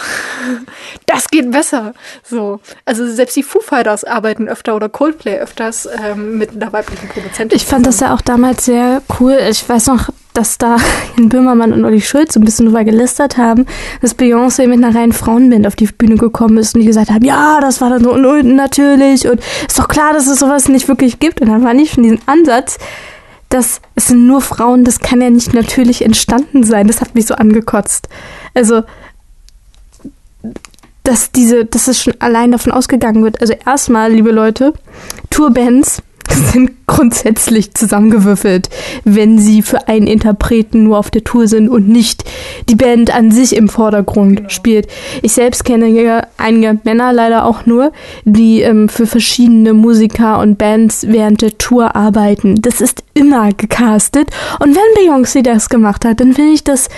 das 1.07 1.29
geht 1.29 1.51
besser. 1.51 1.93
So. 2.25 2.61
Also 2.87 3.07
selbst 3.07 3.37
die 3.37 3.43
Foo 3.43 3.61
Fighters 3.61 4.05
arbeiten 4.05 4.49
öfter 4.49 4.75
oder 4.75 4.89
Coldplay 4.89 5.39
öfters 5.39 5.87
ähm, 6.03 6.39
mit 6.39 6.53
einer 6.53 6.73
weiblichen 6.73 7.09
Produzentin. 7.09 7.57
Ich 7.57 7.67
fand 7.67 7.87
das 7.87 8.01
ja 8.01 8.15
auch 8.15 8.23
damals 8.23 8.65
sehr 8.65 9.03
cool. 9.21 9.39
Ich 9.51 9.69
weiß 9.69 9.89
noch, 9.89 10.09
dass 10.35 10.59
da 10.59 10.77
in 11.17 11.29
Böhmermann 11.29 11.73
und 11.73 11.85
Olli 11.85 12.01
Schulz 12.01 12.35
so 12.35 12.41
ein 12.41 12.45
bisschen 12.45 12.67
drüber 12.67 12.85
gelästert 12.85 13.37
haben, 13.37 13.67
dass 14.01 14.19
Beyoncé 14.19 14.67
mit 14.67 14.83
einer 14.83 14.95
reinen 14.95 15.13
Frauenband 15.13 15.67
auf 15.67 15.77
die 15.77 15.87
Bühne 15.87 16.17
gekommen 16.17 16.59
ist 16.59 16.75
und 16.75 16.81
die 16.81 16.87
gesagt 16.87 17.11
haben, 17.11 17.25
ja, 17.25 17.61
das 17.61 17.81
war 17.81 17.91
dann 17.91 18.05
so 18.05 18.17
natürlich 18.17 19.29
und 19.29 19.41
ist 19.67 19.79
doch 19.79 19.89
klar, 19.89 20.13
dass 20.13 20.27
es 20.27 20.39
sowas 20.39 20.69
nicht 20.69 20.89
wirklich 20.89 21.19
gibt. 21.19 21.41
Und 21.41 21.49
dann 21.49 21.65
war 21.65 21.75
nicht 21.75 21.95
schon 21.95 22.05
diesen 22.05 22.21
Ansatz, 22.27 22.79
dass 23.49 23.81
es 23.95 24.07
sind 24.07 24.27
nur 24.27 24.41
Frauen, 24.41 24.85
das 24.85 25.01
kann 25.01 25.21
ja 25.21 25.29
nicht 25.29 25.53
natürlich 25.53 26.03
entstanden 26.03 26.65
sein. 26.65 26.87
Das 26.87 27.01
hat 27.01 27.15
mich 27.15 27.27
so 27.27 27.35
angekotzt. 27.35 28.09
Also, 28.55 28.83
dass 31.05 31.33
diese, 31.33 31.65
dass 31.65 31.89
es 31.89 32.03
schon 32.03 32.15
allein 32.21 32.53
davon 32.53 32.73
ausgegangen 32.73 33.23
wird. 33.25 33.41
Also 33.41 33.55
erstmal, 33.67 34.13
liebe 34.13 34.31
Leute, 34.31 34.73
Tourbands 35.31 36.03
sind 36.29 36.71
grundsätzlich 36.87 37.75
zusammengewürfelt, 37.75 38.69
wenn 39.05 39.39
sie 39.39 39.63
für 39.63 39.89
einen 39.89 40.07
Interpreten 40.07 40.85
nur 40.85 40.99
auf 40.99 41.11
der 41.11 41.25
Tour 41.25 41.49
sind 41.49 41.69
und 41.69 41.89
nicht 41.89 42.25
die 42.69 42.75
Band 42.75 43.15
an 43.15 43.31
sich 43.31 43.57
im 43.57 43.69
Vordergrund 43.69 44.37
genau. 44.37 44.49
spielt. 44.51 44.89
Ich 45.23 45.33
selbst 45.33 45.65
kenne 45.65 46.27
einige 46.37 46.79
Männer 46.85 47.13
leider 47.13 47.47
auch 47.47 47.67
nur, 47.67 47.93
die 48.25 48.61
ähm, 48.61 48.89
für 48.89 49.07
verschiedene 49.07 49.73
Musiker 49.73 50.39
und 50.41 50.59
Bands 50.59 51.07
während 51.09 51.41
der 51.43 51.57
Tour 51.57 51.97
arbeiten. 51.97 52.61
Das 52.61 52.81
ist 52.81 53.03
immer 53.15 53.53
gecastet. 53.53 54.29
Und 54.61 54.77
wenn 54.77 55.09
Beyoncé 55.09 55.43
das 55.43 55.69
gemacht 55.69 56.05
hat, 56.05 56.21
dann 56.21 56.35
finde 56.35 56.53
ich 56.53 56.65
das 56.65 56.89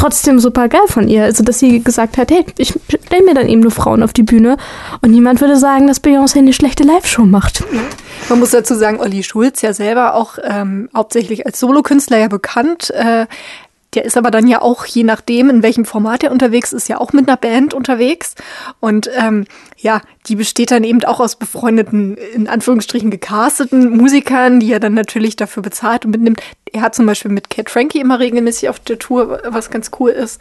trotzdem 0.00 0.38
super 0.38 0.68
geil 0.68 0.86
von 0.86 1.08
ihr. 1.08 1.24
Also, 1.24 1.44
dass 1.44 1.58
sie 1.58 1.82
gesagt 1.82 2.16
hat, 2.16 2.30
hey, 2.30 2.44
ich 2.56 2.74
stelle 2.88 3.24
mir 3.24 3.34
dann 3.34 3.48
eben 3.48 3.60
nur 3.60 3.70
Frauen 3.70 4.02
auf 4.02 4.12
die 4.12 4.22
Bühne 4.22 4.56
und 5.02 5.10
niemand 5.10 5.40
würde 5.40 5.56
sagen, 5.56 5.86
dass 5.86 6.02
Beyoncé 6.02 6.38
eine 6.38 6.52
schlechte 6.52 6.84
Live-Show 6.84 7.24
macht. 7.24 7.64
Man 8.28 8.38
muss 8.38 8.50
dazu 8.50 8.74
sagen, 8.74 8.98
Olli 8.98 9.22
Schulz 9.22 9.62
ja 9.62 9.74
selber 9.74 10.14
auch 10.14 10.38
ähm, 10.42 10.88
hauptsächlich 10.94 11.46
als 11.46 11.60
Solokünstler 11.60 12.18
ja 12.18 12.28
bekannt. 12.28 12.90
Äh, 12.90 13.26
der 13.94 14.04
ist 14.04 14.16
aber 14.16 14.30
dann 14.30 14.46
ja 14.46 14.62
auch, 14.62 14.86
je 14.86 15.02
nachdem, 15.02 15.50
in 15.50 15.62
welchem 15.62 15.84
Format 15.84 16.22
er 16.22 16.30
unterwegs 16.30 16.72
ist, 16.72 16.88
ja 16.88 16.98
auch 16.98 17.12
mit 17.12 17.28
einer 17.28 17.36
Band 17.36 17.74
unterwegs. 17.74 18.34
Und 18.78 19.10
ähm, 19.16 19.46
ja, 19.82 20.02
die 20.26 20.36
besteht 20.36 20.70
dann 20.70 20.84
eben 20.84 21.02
auch 21.04 21.20
aus 21.20 21.36
befreundeten, 21.36 22.16
in 22.34 22.48
Anführungsstrichen 22.48 23.10
gecasteten 23.10 23.96
Musikern, 23.96 24.60
die 24.60 24.72
er 24.72 24.80
dann 24.80 24.92
natürlich 24.92 25.36
dafür 25.36 25.62
bezahlt 25.62 26.04
und 26.04 26.10
mitnimmt. 26.10 26.42
Er 26.70 26.82
hat 26.82 26.94
zum 26.94 27.06
Beispiel 27.06 27.30
mit 27.30 27.48
Cat 27.48 27.70
Frankie 27.70 27.98
immer 27.98 28.20
regelmäßig 28.20 28.68
auf 28.68 28.78
der 28.78 28.98
Tour, 28.98 29.40
was 29.48 29.70
ganz 29.70 29.90
cool 29.98 30.10
ist. 30.10 30.40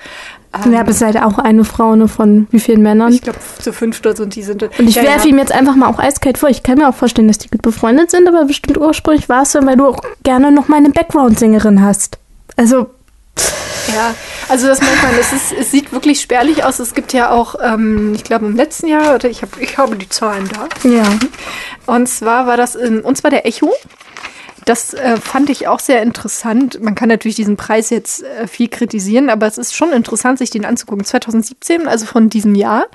Ähm, 0.53 0.73
ja, 0.73 0.81
aber 0.81 0.91
seid 0.91 1.15
auch 1.17 1.37
eine 1.37 1.63
Frau 1.63 1.95
ne, 1.95 2.07
von 2.07 2.47
wie 2.51 2.59
vielen 2.59 2.81
Männern? 2.81 3.13
Ich 3.13 3.21
glaube, 3.21 3.39
zu 3.59 3.71
fünf 3.71 3.99
oder 4.01 4.15
so 4.15 4.23
und 4.23 4.35
die 4.35 4.43
sind. 4.43 4.61
Und 4.61 4.71
ich 4.79 4.95
ja, 4.95 5.03
werfe 5.03 5.27
ja. 5.27 5.33
ihm 5.33 5.39
jetzt 5.39 5.53
einfach 5.53 5.75
mal 5.75 5.87
auch 5.87 5.99
eiskalt 5.99 6.37
vor. 6.37 6.49
Ich 6.49 6.61
kann 6.61 6.77
mir 6.77 6.89
auch 6.89 6.95
vorstellen, 6.95 7.29
dass 7.29 7.37
die 7.37 7.49
gut 7.49 7.61
befreundet 7.61 8.11
sind, 8.11 8.27
aber 8.27 8.45
bestimmt 8.45 8.77
ursprünglich 8.77 9.29
war 9.29 9.43
es 9.43 9.55
weil 9.55 9.77
du 9.77 9.87
auch 9.87 10.01
gerne 10.23 10.51
noch 10.51 10.67
mal 10.67 10.77
eine 10.77 10.89
Background-Sängerin 10.89 11.81
hast. 11.81 12.17
Also 12.57 12.87
ja, 13.93 14.15
also 14.47 14.67
das 14.67 14.81
merkt 14.81 15.03
man, 15.03 15.11
es, 15.19 15.33
ist, 15.33 15.51
es 15.51 15.71
sieht 15.71 15.91
wirklich 15.91 16.21
spärlich 16.21 16.63
aus. 16.63 16.79
Es 16.79 16.93
gibt 16.93 17.13
ja 17.13 17.31
auch, 17.31 17.55
ähm, 17.61 18.13
ich 18.15 18.23
glaube 18.23 18.45
im 18.45 18.55
letzten 18.55 18.87
Jahr, 18.87 19.15
oder 19.15 19.29
ich, 19.29 19.41
hab, 19.41 19.59
ich 19.59 19.77
habe 19.77 19.95
die 19.95 20.09
Zahlen 20.09 20.49
da. 20.49 20.89
Ja. 20.89 21.03
Und 21.85 22.07
zwar 22.07 22.47
war 22.47 22.57
das, 22.57 22.75
in, 22.75 23.01
und 23.01 23.17
zwar 23.17 23.31
der 23.31 23.45
Echo. 23.45 23.73
Das 24.69 24.93
äh, 24.93 25.17
fand 25.17 25.49
ich 25.49 25.67
auch 25.67 25.79
sehr 25.79 26.03
interessant. 26.03 26.79
Man 26.79 26.93
kann 26.93 27.09
natürlich 27.09 27.35
diesen 27.35 27.57
Preis 27.57 27.89
jetzt 27.89 28.21
äh, 28.21 28.45
viel 28.45 28.67
kritisieren, 28.67 29.31
aber 29.31 29.47
es 29.47 29.57
ist 29.57 29.75
schon 29.75 29.91
interessant, 29.91 30.37
sich 30.37 30.51
den 30.51 30.63
anzugucken. 30.63 31.03
2017, 31.03 31.87
also 31.87 32.05
von 32.05 32.29
diesem 32.29 32.53
Jahr. 32.53 32.85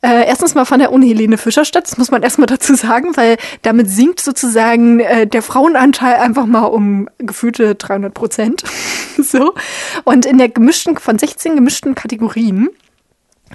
Äh, 0.00 0.26
erstens 0.26 0.54
mal 0.54 0.64
fand 0.64 0.82
er 0.82 0.92
ohne 0.92 1.04
Helene 1.04 1.36
Fischer 1.36 1.66
statt. 1.66 1.84
Das 1.86 1.98
muss 1.98 2.10
man 2.10 2.22
erstmal 2.22 2.46
dazu 2.46 2.74
sagen, 2.74 3.18
weil 3.18 3.36
damit 3.60 3.90
sinkt 3.90 4.22
sozusagen 4.22 5.00
äh, 5.00 5.26
der 5.26 5.42
Frauenanteil 5.42 6.14
einfach 6.14 6.46
mal 6.46 6.64
um 6.64 7.06
gefühlte 7.18 7.74
300 7.74 8.14
Prozent. 8.14 8.64
so. 9.18 9.52
Und 10.04 10.24
in 10.24 10.38
der 10.38 10.48
gemischten, 10.48 10.96
von 10.96 11.18
16 11.18 11.54
gemischten 11.54 11.94
Kategorien 11.94 12.70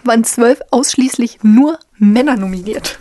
waren 0.03 0.23
zwölf 0.23 0.59
ausschließlich 0.69 1.39
nur 1.41 1.79
Männer 1.97 2.35
nominiert. 2.35 2.99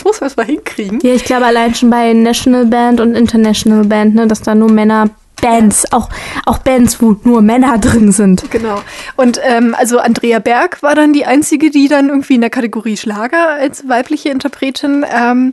Das 0.00 0.04
muss 0.06 0.20
man 0.22 0.28
erstmal 0.28 0.46
hinkriegen. 0.46 0.98
Ja, 1.02 1.12
ich 1.12 1.24
glaube 1.24 1.44
allein 1.44 1.74
schon 1.74 1.90
bei 1.90 2.14
National 2.14 2.64
Band 2.64 3.00
und 3.00 3.14
International 3.14 3.84
Band, 3.84 4.14
ne, 4.14 4.26
dass 4.26 4.40
da 4.40 4.54
nur 4.54 4.70
Männer 4.70 5.10
Bands, 5.42 5.92
auch, 5.92 6.08
auch 6.46 6.56
Bands, 6.58 7.02
wo 7.02 7.16
nur 7.24 7.42
Männer 7.42 7.76
drin 7.76 8.10
sind. 8.10 8.50
Genau. 8.50 8.80
Und 9.16 9.38
ähm, 9.42 9.74
also 9.78 9.98
Andrea 9.98 10.38
Berg 10.38 10.82
war 10.82 10.94
dann 10.94 11.12
die 11.12 11.26
einzige, 11.26 11.70
die 11.70 11.88
dann 11.88 12.08
irgendwie 12.08 12.36
in 12.36 12.40
der 12.40 12.48
Kategorie 12.48 12.96
Schlager 12.96 13.50
als 13.50 13.86
weibliche 13.88 14.30
Interpretin 14.30 15.04
ähm, 15.14 15.52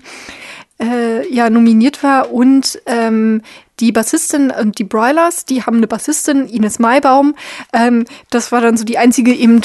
äh, 0.79 1.27
ja 1.29 1.49
nominiert 1.49 2.01
war 2.01 2.31
und 2.31 2.81
ähm, 2.85 3.41
die 3.81 3.91
Bassistin 3.91 4.49
und 4.49 4.79
die 4.79 4.85
Broilers, 4.85 5.43
die 5.43 5.63
haben 5.63 5.77
eine 5.77 5.87
Bassistin, 5.87 6.47
Ines 6.47 6.79
Maibaum. 6.79 7.35
Ähm, 7.73 8.05
das 8.29 8.53
war 8.53 8.61
dann 8.61 8.77
so 8.77 8.85
die 8.85 8.97
einzige 8.97 9.33
eben 9.33 9.61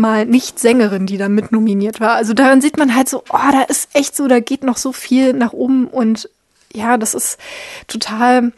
mal 0.00 0.26
nicht 0.26 0.58
Sängerin, 0.58 1.06
die 1.06 1.18
da 1.18 1.28
mit 1.28 1.52
nominiert 1.52 2.00
war. 2.00 2.14
Also 2.14 2.34
daran 2.34 2.60
sieht 2.60 2.76
man 2.78 2.94
halt 2.94 3.08
so, 3.08 3.22
oh, 3.30 3.50
da 3.52 3.62
ist 3.62 3.90
echt 3.94 4.16
so, 4.16 4.26
da 4.26 4.40
geht 4.40 4.64
noch 4.64 4.76
so 4.76 4.92
viel 4.92 5.32
nach 5.32 5.52
oben 5.52 5.86
und 5.86 6.28
ja, 6.72 6.96
das 6.96 7.14
ist 7.14 7.38
total, 7.86 8.52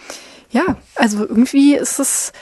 ja, 0.51 0.77
also 0.97 1.21
irgendwie 1.21 1.75
ist 1.75 1.99
es, 1.99 2.33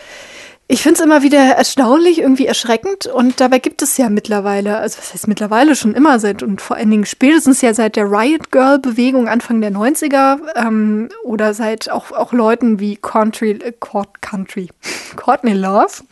Ich 0.72 0.82
finde 0.84 1.00
es 1.00 1.04
immer 1.04 1.22
wieder 1.22 1.38
erstaunlich, 1.38 2.20
irgendwie 2.20 2.46
erschreckend 2.46 3.06
und 3.06 3.40
dabei 3.40 3.58
gibt 3.58 3.82
es 3.82 3.96
ja 3.96 4.08
mittlerweile, 4.08 4.76
also 4.78 4.98
was 4.98 5.12
heißt 5.12 5.26
mittlerweile 5.26 5.74
schon 5.74 5.94
immer 5.94 6.20
seit 6.20 6.44
und 6.44 6.60
vor 6.60 6.76
allen 6.76 6.92
Dingen 6.92 7.06
spätestens 7.06 7.60
ja 7.60 7.74
seit 7.74 7.96
der 7.96 8.04
Riot 8.04 8.52
Girl 8.52 8.78
Bewegung 8.78 9.26
Anfang 9.26 9.60
der 9.60 9.72
90er 9.72 10.38
ähm, 10.54 11.08
oder 11.24 11.54
seit 11.54 11.90
auch, 11.90 12.12
auch 12.12 12.32
Leuten 12.32 12.78
wie 12.78 12.94
Country, 12.94 13.50
äh, 13.50 13.72
Country, 14.20 14.68
Courtney 15.16 15.54
Love, 15.54 16.04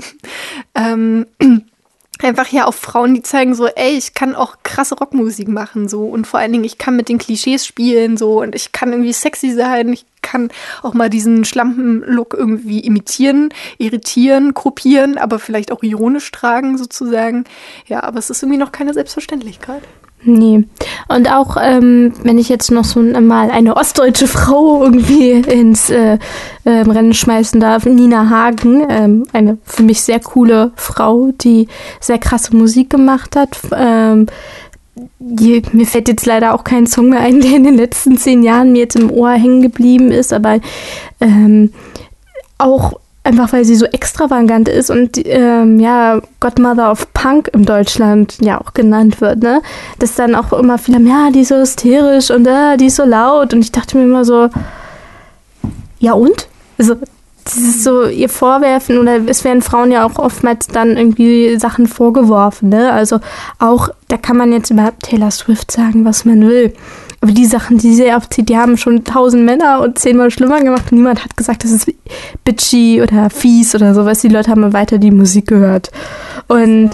ähm, 0.74 1.26
einfach 2.26 2.48
ja 2.48 2.66
auch 2.66 2.74
Frauen, 2.74 3.14
die 3.14 3.22
zeigen 3.22 3.54
so, 3.54 3.66
ey, 3.66 3.96
ich 3.96 4.14
kann 4.14 4.34
auch 4.34 4.56
krasse 4.62 4.96
Rockmusik 4.96 5.48
machen 5.48 5.88
so 5.88 6.04
und 6.04 6.26
vor 6.26 6.40
allen 6.40 6.52
Dingen 6.52 6.64
ich 6.64 6.78
kann 6.78 6.96
mit 6.96 7.08
den 7.08 7.18
Klischees 7.18 7.66
spielen 7.66 8.16
so 8.16 8.40
und 8.40 8.54
ich 8.54 8.72
kann 8.72 8.92
irgendwie 8.92 9.12
sexy 9.12 9.52
sein, 9.52 9.92
ich 9.92 10.04
kann 10.22 10.50
auch 10.82 10.94
mal 10.94 11.08
diesen 11.08 11.44
Schlampen-Look 11.44 12.34
irgendwie 12.34 12.80
imitieren, 12.80 13.50
irritieren, 13.78 14.52
kopieren, 14.52 15.16
aber 15.16 15.38
vielleicht 15.38 15.72
auch 15.72 15.82
ironisch 15.82 16.30
tragen 16.32 16.76
sozusagen. 16.76 17.44
Ja, 17.86 18.02
aber 18.02 18.18
es 18.18 18.28
ist 18.28 18.42
irgendwie 18.42 18.58
noch 18.58 18.72
keine 18.72 18.94
Selbstverständlichkeit. 18.94 19.82
Nee. 20.24 20.64
Und 21.08 21.30
auch, 21.30 21.56
ähm, 21.60 22.12
wenn 22.22 22.38
ich 22.38 22.48
jetzt 22.48 22.70
noch 22.70 22.84
so 22.84 23.00
mal 23.00 23.50
eine 23.50 23.76
ostdeutsche 23.76 24.26
Frau 24.26 24.82
irgendwie 24.82 25.30
ins 25.30 25.90
äh, 25.90 26.18
äh, 26.64 26.70
Rennen 26.70 27.14
schmeißen 27.14 27.60
darf, 27.60 27.86
Nina 27.86 28.28
Hagen, 28.28 28.84
ähm, 28.88 29.26
eine 29.32 29.58
für 29.64 29.84
mich 29.84 30.02
sehr 30.02 30.20
coole 30.20 30.72
Frau, 30.74 31.30
die 31.40 31.68
sehr 32.00 32.18
krasse 32.18 32.56
Musik 32.56 32.90
gemacht 32.90 33.36
hat. 33.36 33.58
Ähm, 33.72 34.26
die, 35.20 35.62
mir 35.72 35.86
fällt 35.86 36.08
jetzt 36.08 36.26
leider 36.26 36.54
auch 36.54 36.64
kein 36.64 36.86
Song 36.86 37.10
mehr 37.10 37.20
ein, 37.20 37.40
der 37.40 37.56
in 37.56 37.64
den 37.64 37.76
letzten 37.76 38.16
zehn 38.16 38.42
Jahren 38.42 38.72
mir 38.72 38.80
jetzt 38.80 38.96
im 38.96 39.10
Ohr 39.10 39.30
hängen 39.30 39.62
geblieben 39.62 40.10
ist, 40.10 40.32
aber 40.32 40.58
ähm, 41.20 41.72
auch 42.58 42.94
einfach 43.28 43.52
weil 43.52 43.64
sie 43.66 43.76
so 43.76 43.84
extravagant 43.84 44.68
ist 44.68 44.90
und 44.90 45.18
ähm, 45.26 45.78
ja, 45.78 46.20
Godmother 46.40 46.90
of 46.90 47.12
Punk 47.12 47.48
in 47.52 47.66
Deutschland 47.66 48.38
ja 48.40 48.58
auch 48.58 48.72
genannt 48.72 49.20
wird, 49.20 49.42
ne? 49.42 49.60
Das 49.98 50.14
dann 50.14 50.34
auch 50.34 50.52
immer 50.54 50.78
viele, 50.78 50.98
ja, 51.00 51.30
die 51.30 51.40
ist 51.40 51.48
so 51.48 51.56
hysterisch 51.56 52.30
und 52.30 52.46
äh, 52.46 52.78
die 52.78 52.86
ist 52.86 52.96
so 52.96 53.04
laut 53.04 53.52
und 53.52 53.60
ich 53.60 53.70
dachte 53.70 53.98
mir 53.98 54.04
immer 54.04 54.24
so, 54.24 54.48
ja 55.98 56.14
und? 56.14 56.48
Also, 56.78 56.96
dieses 57.46 57.84
so 57.84 58.06
ihr 58.06 58.30
Vorwerfen 58.30 58.98
oder 58.98 59.20
es 59.26 59.44
werden 59.44 59.62
Frauen 59.62 59.92
ja 59.92 60.06
auch 60.06 60.18
oftmals 60.18 60.66
dann 60.66 60.96
irgendwie 60.96 61.58
Sachen 61.58 61.86
vorgeworfen, 61.86 62.70
ne? 62.70 62.92
Also 62.92 63.20
auch, 63.58 63.90
da 64.08 64.16
kann 64.16 64.38
man 64.38 64.52
jetzt 64.52 64.70
über 64.70 64.92
Taylor 65.02 65.30
Swift 65.30 65.70
sagen, 65.70 66.06
was 66.06 66.24
man 66.24 66.48
will. 66.48 66.72
Aber 67.20 67.32
die 67.32 67.46
Sachen, 67.46 67.78
die 67.78 67.94
sie 67.94 68.10
abzieht, 68.10 68.48
die 68.48 68.56
haben 68.56 68.76
schon 68.76 69.04
tausend 69.04 69.44
Männer 69.44 69.80
und 69.80 69.98
zehnmal 69.98 70.30
schlimmer 70.30 70.60
gemacht. 70.60 70.92
Niemand 70.92 71.24
hat 71.24 71.36
gesagt, 71.36 71.64
das 71.64 71.72
ist 71.72 71.92
bitchy 72.44 73.02
oder 73.02 73.28
fies 73.28 73.74
oder 73.74 73.92
sowas. 73.92 74.20
Die 74.20 74.28
Leute 74.28 74.50
haben 74.50 74.72
weiter 74.72 74.98
die 74.98 75.10
Musik 75.10 75.48
gehört. 75.48 75.90
Und 76.46 76.90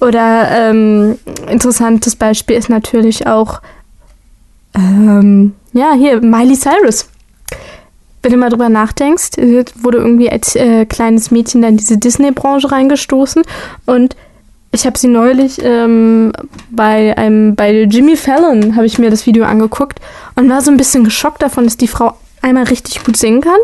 oder 0.00 0.48
ähm, 0.50 1.18
interessantes 1.48 2.16
Beispiel 2.16 2.56
ist 2.56 2.68
natürlich 2.68 3.26
auch 3.26 3.60
ähm, 4.74 5.54
ja 5.72 5.92
hier 5.94 6.20
Miley 6.20 6.56
Cyrus. 6.56 7.08
Wenn 8.22 8.32
du 8.32 8.38
mal 8.38 8.50
drüber 8.50 8.68
nachdenkst, 8.68 9.38
wurde 9.82 9.98
irgendwie 9.98 10.30
als 10.30 10.54
äh, 10.56 10.84
kleines 10.84 11.30
Mädchen 11.30 11.62
dann 11.62 11.76
diese 11.76 11.96
Disney-Branche 11.96 12.70
reingestoßen 12.70 13.42
und 13.86 14.16
ich 14.72 14.86
habe 14.86 14.98
sie 14.98 15.08
neulich 15.08 15.60
ähm, 15.62 16.32
bei 16.70 17.16
einem 17.16 17.56
bei 17.56 17.82
Jimmy 17.82 18.16
Fallon 18.16 18.76
habe 18.76 18.86
ich 18.86 18.98
mir 18.98 19.10
das 19.10 19.26
Video 19.26 19.44
angeguckt 19.44 20.00
und 20.36 20.48
war 20.48 20.60
so 20.60 20.70
ein 20.70 20.76
bisschen 20.76 21.04
geschockt 21.04 21.42
davon, 21.42 21.64
dass 21.64 21.76
die 21.76 21.88
Frau 21.88 22.16
einmal 22.40 22.64
richtig 22.64 23.04
gut 23.04 23.16
singen 23.16 23.40
kann 23.40 23.58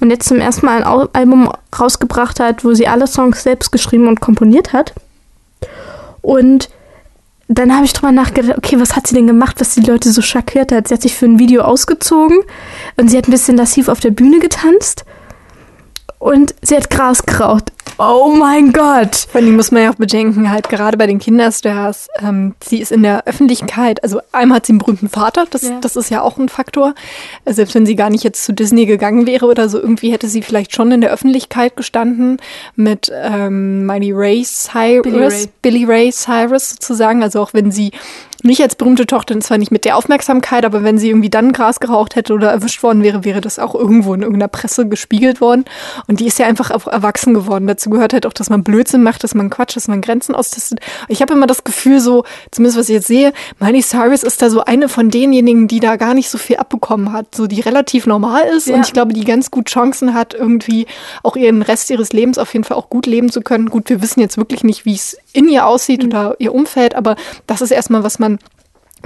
und 0.00 0.10
jetzt 0.10 0.28
zum 0.28 0.38
ersten 0.38 0.66
Mal 0.66 0.84
ein 0.84 1.08
Album 1.12 1.50
rausgebracht 1.78 2.40
hat, 2.40 2.64
wo 2.64 2.72
sie 2.72 2.86
alle 2.86 3.06
Songs 3.06 3.42
selbst 3.42 3.72
geschrieben 3.72 4.08
und 4.08 4.20
komponiert 4.20 4.72
hat. 4.72 4.94
Und 6.22 6.70
dann 7.48 7.74
habe 7.74 7.84
ich 7.84 7.92
drüber 7.92 8.12
nachgedacht, 8.12 8.56
okay, 8.56 8.80
was 8.80 8.96
hat 8.96 9.06
sie 9.06 9.14
denn 9.14 9.26
gemacht, 9.26 9.60
was 9.60 9.74
die 9.74 9.82
Leute 9.82 10.10
so 10.10 10.22
schockiert 10.22 10.72
hat? 10.72 10.88
Sie 10.88 10.94
hat 10.94 11.02
sich 11.02 11.14
für 11.14 11.26
ein 11.26 11.38
Video 11.38 11.62
ausgezogen 11.62 12.38
und 12.96 13.10
sie 13.10 13.18
hat 13.18 13.28
ein 13.28 13.32
bisschen 13.32 13.56
lassiv 13.56 13.88
auf 13.88 14.00
der 14.00 14.10
Bühne 14.10 14.38
getanzt 14.38 15.04
und 16.24 16.54
sie 16.62 16.74
hat 16.74 16.88
Gras 16.88 17.22
geraucht. 17.26 17.70
Oh 17.98 18.34
mein 18.34 18.72
Gott. 18.72 19.14
Vor 19.14 19.42
allem 19.42 19.56
muss 19.56 19.70
man 19.70 19.82
ja 19.82 19.90
auch 19.90 19.96
bedenken, 19.96 20.50
halt 20.50 20.70
gerade 20.70 20.96
bei 20.96 21.06
den 21.06 21.18
Kinderstars, 21.18 22.08
ähm, 22.18 22.54
sie 22.64 22.78
ist 22.78 22.90
in 22.92 23.02
der 23.02 23.26
Öffentlichkeit, 23.26 24.02
also 24.02 24.20
einmal 24.32 24.56
hat 24.56 24.66
sie 24.66 24.72
einen 24.72 24.78
berühmten 24.78 25.10
Vater, 25.10 25.44
das, 25.48 25.62
ja. 25.62 25.78
das 25.82 25.96
ist 25.96 26.10
ja 26.10 26.22
auch 26.22 26.38
ein 26.38 26.48
Faktor. 26.48 26.94
Also 27.44 27.56
selbst 27.56 27.74
wenn 27.74 27.84
sie 27.84 27.94
gar 27.94 28.08
nicht 28.08 28.24
jetzt 28.24 28.42
zu 28.42 28.54
Disney 28.54 28.86
gegangen 28.86 29.26
wäre 29.26 29.44
oder 29.44 29.68
so, 29.68 29.78
irgendwie 29.78 30.12
hätte 30.12 30.26
sie 30.26 30.40
vielleicht 30.40 30.74
schon 30.74 30.90
in 30.92 31.02
der 31.02 31.12
Öffentlichkeit 31.12 31.76
gestanden 31.76 32.38
mit 32.74 33.12
ähm, 33.14 33.84
Miley 33.84 34.12
Ray 34.12 34.42
Cyrus, 34.44 35.02
Billy 35.02 35.18
Ray. 35.18 35.48
Billy 35.60 35.84
Ray 35.84 36.10
Cyrus 36.10 36.70
sozusagen. 36.70 37.22
Also 37.22 37.42
auch 37.42 37.52
wenn 37.52 37.70
sie 37.70 37.92
nicht 38.44 38.62
als 38.62 38.74
berühmte 38.74 39.06
Tochter, 39.06 39.38
zwar 39.40 39.58
nicht 39.58 39.70
mit 39.70 39.84
der 39.84 39.96
Aufmerksamkeit, 39.96 40.64
aber 40.64 40.82
wenn 40.82 40.98
sie 40.98 41.08
irgendwie 41.08 41.30
dann 41.30 41.52
Gras 41.52 41.80
geraucht 41.80 42.14
hätte 42.16 42.34
oder 42.34 42.50
erwischt 42.50 42.82
worden 42.82 43.02
wäre, 43.02 43.24
wäre 43.24 43.40
das 43.40 43.58
auch 43.58 43.74
irgendwo 43.74 44.14
in 44.14 44.20
irgendeiner 44.22 44.48
Presse 44.48 44.86
gespiegelt 44.86 45.40
worden. 45.40 45.64
Und 46.06 46.20
die 46.20 46.26
ist 46.26 46.38
ja 46.38 46.46
einfach 46.46 46.70
erwachsen 46.70 47.34
geworden. 47.34 47.66
Dazu 47.66 47.90
gehört 47.90 48.12
halt 48.12 48.26
auch, 48.26 48.32
dass 48.32 48.50
man 48.50 48.62
Blödsinn 48.62 49.02
macht, 49.02 49.24
dass 49.24 49.34
man 49.34 49.50
Quatsch, 49.50 49.76
dass 49.76 49.88
man 49.88 50.00
Grenzen 50.00 50.34
austestet. 50.34 50.80
Ich 51.08 51.22
habe 51.22 51.32
immer 51.32 51.46
das 51.46 51.64
Gefühl, 51.64 52.00
so, 52.00 52.24
zumindest 52.50 52.78
was 52.78 52.88
ich 52.88 52.94
jetzt 52.94 53.06
sehe, 53.06 53.32
Miley 53.60 53.82
Cyrus 53.82 54.22
ist 54.22 54.42
da 54.42 54.50
so 54.50 54.64
eine 54.64 54.88
von 54.88 55.10
denjenigen, 55.10 55.66
die 55.68 55.80
da 55.80 55.96
gar 55.96 56.14
nicht 56.14 56.28
so 56.28 56.38
viel 56.38 56.56
abbekommen 56.56 57.12
hat, 57.12 57.34
so 57.34 57.46
die 57.46 57.60
relativ 57.60 58.06
normal 58.06 58.44
ist 58.56 58.68
ja. 58.68 58.76
und 58.76 58.86
ich 58.86 58.92
glaube, 58.92 59.14
die 59.14 59.24
ganz 59.24 59.50
gut 59.50 59.66
Chancen 59.66 60.14
hat, 60.14 60.34
irgendwie 60.34 60.86
auch 61.22 61.36
ihren 61.36 61.62
Rest 61.62 61.90
ihres 61.90 62.12
Lebens 62.12 62.38
auf 62.38 62.52
jeden 62.52 62.64
Fall 62.64 62.76
auch 62.76 62.90
gut 62.90 63.06
leben 63.06 63.30
zu 63.30 63.40
können. 63.40 63.70
Gut, 63.70 63.88
wir 63.88 64.02
wissen 64.02 64.20
jetzt 64.20 64.36
wirklich 64.36 64.64
nicht, 64.64 64.84
wie 64.84 64.94
es 64.94 65.16
in 65.34 65.48
ihr 65.48 65.66
aussieht 65.66 66.02
mhm. 66.02 66.08
oder 66.08 66.36
ihr 66.38 66.54
Umfeld, 66.54 66.94
aber 66.94 67.16
das 67.46 67.60
ist 67.60 67.70
erstmal, 67.70 68.02
was 68.02 68.18
man 68.18 68.38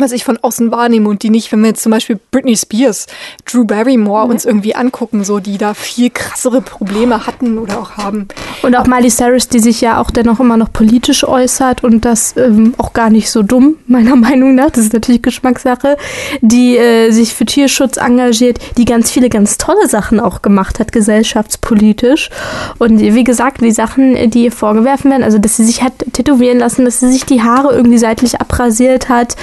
was 0.00 0.12
ich 0.12 0.24
von 0.24 0.38
außen 0.38 0.70
wahrnehme 0.70 1.08
und 1.08 1.22
die 1.22 1.30
nicht, 1.30 1.50
wenn 1.52 1.60
wir 1.60 1.68
jetzt 1.68 1.82
zum 1.82 1.92
Beispiel 1.92 2.18
Britney 2.30 2.56
Spears, 2.56 3.06
Drew 3.44 3.64
Barrymore 3.64 4.24
mhm. 4.24 4.30
uns 4.30 4.44
irgendwie 4.44 4.74
angucken, 4.74 5.24
so 5.24 5.40
die 5.40 5.58
da 5.58 5.74
viel 5.74 6.10
krassere 6.10 6.60
Probleme 6.60 7.26
hatten 7.26 7.58
oder 7.58 7.80
auch 7.80 7.96
haben. 7.96 8.28
Und 8.62 8.76
auch 8.76 8.86
Miley 8.86 9.10
Cyrus, 9.10 9.48
die 9.48 9.58
sich 9.58 9.80
ja 9.80 10.00
auch 10.00 10.10
dennoch 10.10 10.40
immer 10.40 10.56
noch 10.56 10.72
politisch 10.72 11.24
äußert 11.24 11.84
und 11.84 12.04
das 12.04 12.36
ähm, 12.36 12.74
auch 12.78 12.92
gar 12.92 13.10
nicht 13.10 13.30
so 13.30 13.42
dumm, 13.42 13.76
meiner 13.86 14.16
Meinung 14.16 14.54
nach, 14.54 14.70
das 14.70 14.84
ist 14.84 14.92
natürlich 14.92 15.22
Geschmackssache, 15.22 15.96
die 16.40 16.76
äh, 16.76 17.10
sich 17.10 17.34
für 17.34 17.44
Tierschutz 17.44 17.96
engagiert, 17.96 18.58
die 18.76 18.84
ganz 18.84 19.10
viele 19.10 19.28
ganz 19.28 19.58
tolle 19.58 19.88
Sachen 19.88 20.20
auch 20.20 20.42
gemacht 20.42 20.80
hat, 20.80 20.92
gesellschaftspolitisch. 20.92 22.30
Und 22.78 23.00
wie 23.00 23.24
gesagt, 23.24 23.60
die 23.60 23.72
Sachen, 23.72 24.30
die 24.30 24.44
ihr 24.44 24.52
vorgeworfen 24.52 25.10
werden, 25.10 25.22
also 25.22 25.38
dass 25.38 25.56
sie 25.56 25.64
sich 25.64 25.82
hat 25.82 25.92
tätowieren 26.12 26.58
lassen, 26.58 26.84
dass 26.84 27.00
sie 27.00 27.10
sich 27.10 27.24
die 27.24 27.42
Haare 27.42 27.74
irgendwie 27.74 27.98
seitlich 27.98 28.40
abrasiert 28.40 29.08
hat 29.08 29.36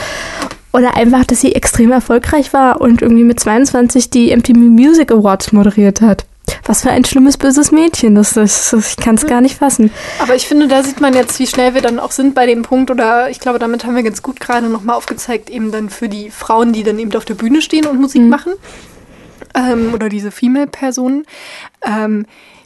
oder 0.75 0.97
einfach, 0.97 1.23
dass 1.23 1.39
sie 1.39 1.55
extrem 1.55 1.91
erfolgreich 1.91 2.51
war 2.51 2.81
und 2.81 3.01
irgendwie 3.01 3.23
mit 3.23 3.39
22 3.39 4.09
die 4.09 4.35
MTV 4.35 4.57
Music 4.57 5.09
Awards 5.09 5.53
moderiert 5.53 6.01
hat. 6.01 6.25
Was 6.65 6.81
für 6.81 6.91
ein 6.91 7.05
schlimmes, 7.05 7.37
böses 7.37 7.71
Mädchen. 7.71 8.13
Das, 8.15 8.33
das, 8.33 8.71
das 8.71 8.91
ich 8.91 8.97
kann 8.97 9.15
es 9.15 9.25
gar 9.25 9.39
nicht 9.39 9.57
fassen. 9.57 9.89
Aber 10.19 10.35
ich 10.35 10.47
finde, 10.47 10.67
da 10.67 10.83
sieht 10.83 10.99
man 10.99 11.13
jetzt, 11.13 11.39
wie 11.39 11.47
schnell 11.47 11.75
wir 11.75 11.81
dann 11.81 11.97
auch 11.97 12.11
sind 12.11 12.35
bei 12.35 12.45
dem 12.45 12.61
Punkt. 12.61 12.91
Oder 12.91 13.29
ich 13.29 13.39
glaube, 13.39 13.57
damit 13.57 13.85
haben 13.85 13.95
wir 13.95 14.03
ganz 14.03 14.21
gut 14.21 14.39
gerade 14.39 14.67
nochmal 14.67 14.97
aufgezeigt, 14.97 15.49
eben 15.49 15.71
dann 15.71 15.89
für 15.89 16.09
die 16.09 16.29
Frauen, 16.29 16.73
die 16.73 16.83
dann 16.83 16.99
eben 16.99 17.15
auf 17.15 17.25
der 17.25 17.35
Bühne 17.35 17.61
stehen 17.61 17.87
und 17.87 18.01
Musik 18.01 18.23
mhm. 18.23 18.29
machen. 18.29 18.53
Ähm, 19.55 19.93
oder 19.93 20.09
diese 20.09 20.29
Female-Personen. 20.29 21.25
Ähm, 21.83 22.25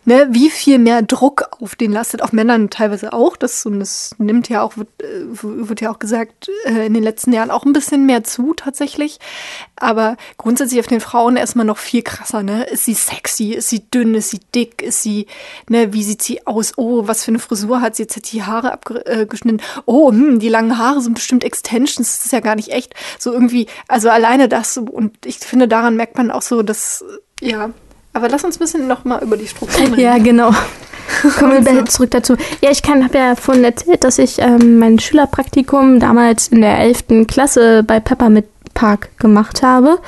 ne, 0.09 0.27
wie 0.31 0.49
viel 0.49 0.79
mehr 0.79 1.03
Druck 1.03 1.43
auf 1.61 1.75
den 1.75 1.91
lastet, 1.91 2.23
auf 2.23 2.33
Männern 2.33 2.71
teilweise 2.71 3.13
auch. 3.13 3.37
Das, 3.37 3.63
und 3.67 3.79
das 3.79 4.15
nimmt 4.17 4.49
ja 4.49 4.63
auch, 4.63 4.75
wird, 4.75 4.89
äh, 5.03 5.43
wird 5.43 5.81
ja 5.81 5.91
auch 5.91 5.99
gesagt, 5.99 6.49
äh, 6.65 6.87
in 6.87 6.95
den 6.95 7.03
letzten 7.03 7.31
Jahren 7.31 7.51
auch 7.51 7.63
ein 7.63 7.73
bisschen 7.73 8.07
mehr 8.07 8.23
zu 8.23 8.55
tatsächlich. 8.55 9.19
Aber 9.75 10.17
grundsätzlich 10.37 10.79
auf 10.79 10.87
den 10.87 10.99
Frauen 10.99 11.37
erstmal 11.37 11.65
noch 11.65 11.77
viel 11.77 12.01
krasser, 12.01 12.41
ne? 12.41 12.63
Ist 12.63 12.85
sie 12.85 12.95
sexy? 12.95 13.53
Ist 13.53 13.69
sie 13.69 13.87
dünn? 13.91 14.15
Ist 14.15 14.31
sie 14.31 14.39
dick? 14.55 14.81
Ist 14.81 15.03
sie, 15.03 15.27
ne, 15.69 15.93
wie 15.93 16.03
sieht 16.03 16.23
sie 16.23 16.45
aus? 16.47 16.73
Oh, 16.75 17.07
was 17.07 17.23
für 17.23 17.29
eine 17.29 17.39
Frisur 17.39 17.79
hat 17.79 17.95
sie? 17.95 18.03
Jetzt 18.03 18.15
hat 18.15 18.31
die 18.31 18.43
Haare 18.43 18.73
abgeschnitten. 18.73 19.59
Äh, 19.59 19.81
oh, 19.85 20.09
hm, 20.11 20.39
die 20.39 20.49
langen 20.49 20.79
Haare 20.79 21.01
sind 21.01 21.13
bestimmt 21.13 21.43
Extensions. 21.43 22.17
Das 22.17 22.25
ist 22.25 22.33
ja 22.33 22.39
gar 22.39 22.55
nicht 22.55 22.69
echt. 22.69 22.95
So 23.19 23.31
irgendwie, 23.31 23.67
also 23.87 24.09
alleine 24.09 24.49
das 24.49 24.75
und 24.75 25.23
ich 25.25 25.37
finde, 25.37 25.67
daran 25.67 25.95
merkt 25.95 26.17
man 26.17 26.31
auch 26.31 26.41
so, 26.41 26.63
dass, 26.63 27.05
ja, 27.41 27.69
aber 28.19 28.29
lass 28.29 28.43
uns 28.43 28.57
ein 28.57 28.59
bisschen 28.59 28.87
noch 28.87 29.05
mal 29.05 29.23
über 29.23 29.37
die 29.37 29.47
Strukturen 29.47 29.93
reden. 29.93 30.01
Ja, 30.01 30.17
genau. 30.17 30.51
Kommen 31.39 31.65
wir 31.65 31.85
zurück 31.85 32.11
dazu. 32.11 32.35
Ja, 32.61 32.69
ich 32.69 32.83
habe 32.83 33.17
ja 33.17 33.35
vorhin 33.35 33.63
erzählt, 33.63 34.03
dass 34.03 34.19
ich 34.19 34.39
ähm, 34.39 34.77
mein 34.77 34.99
Schülerpraktikum 34.99 35.99
damals 35.99 36.49
in 36.49 36.61
der 36.61 36.77
11. 36.79 37.27
Klasse 37.27 37.83
bei 37.83 37.99
Peppermint 37.99 38.45
Park 38.73 39.09
gemacht 39.17 39.63
habe. 39.63 39.99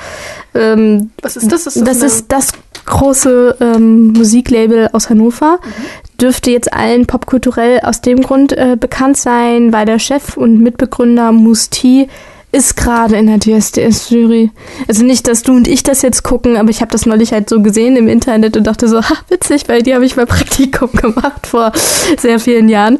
Ähm, 0.54 1.10
Was 1.20 1.36
ist 1.36 1.50
das? 1.50 1.66
Ist 1.66 1.86
das, 1.86 1.98
das 1.98 2.02
ist 2.02 2.32
das 2.32 2.52
große 2.86 3.56
ähm, 3.60 4.12
Musiklabel 4.12 4.88
aus 4.92 5.10
Hannover. 5.10 5.58
Mhm. 5.62 6.18
Dürfte 6.20 6.50
jetzt 6.50 6.72
allen 6.72 7.06
popkulturell 7.06 7.80
aus 7.80 8.00
dem 8.00 8.22
Grund 8.22 8.52
äh, 8.52 8.76
bekannt 8.78 9.16
sein, 9.16 9.72
weil 9.72 9.86
der 9.86 9.98
Chef 9.98 10.36
und 10.36 10.60
Mitbegründer 10.60 11.32
Musti 11.32 12.08
ist 12.52 12.76
gerade 12.76 13.16
in 13.16 13.26
der 13.26 13.40
DSDS-Jury. 13.40 14.50
Also 14.86 15.04
nicht, 15.04 15.26
dass 15.26 15.42
du 15.42 15.52
und 15.52 15.66
ich 15.66 15.82
das 15.82 16.02
jetzt 16.02 16.22
gucken, 16.22 16.58
aber 16.58 16.68
ich 16.68 16.82
habe 16.82 16.92
das 16.92 17.06
neulich 17.06 17.32
halt 17.32 17.48
so 17.48 17.62
gesehen 17.62 17.96
im 17.96 18.08
Internet 18.08 18.58
und 18.58 18.66
dachte 18.66 18.88
so, 18.88 19.00
ha, 19.00 19.14
witzig, 19.28 19.68
weil 19.68 19.82
die 19.82 19.94
habe 19.94 20.04
ich 20.04 20.16
mal 20.16 20.26
Praktikum 20.32 20.92
gemacht 20.92 21.46
vor 21.46 21.72
sehr 22.18 22.38
vielen 22.38 22.68
Jahren. 22.68 22.98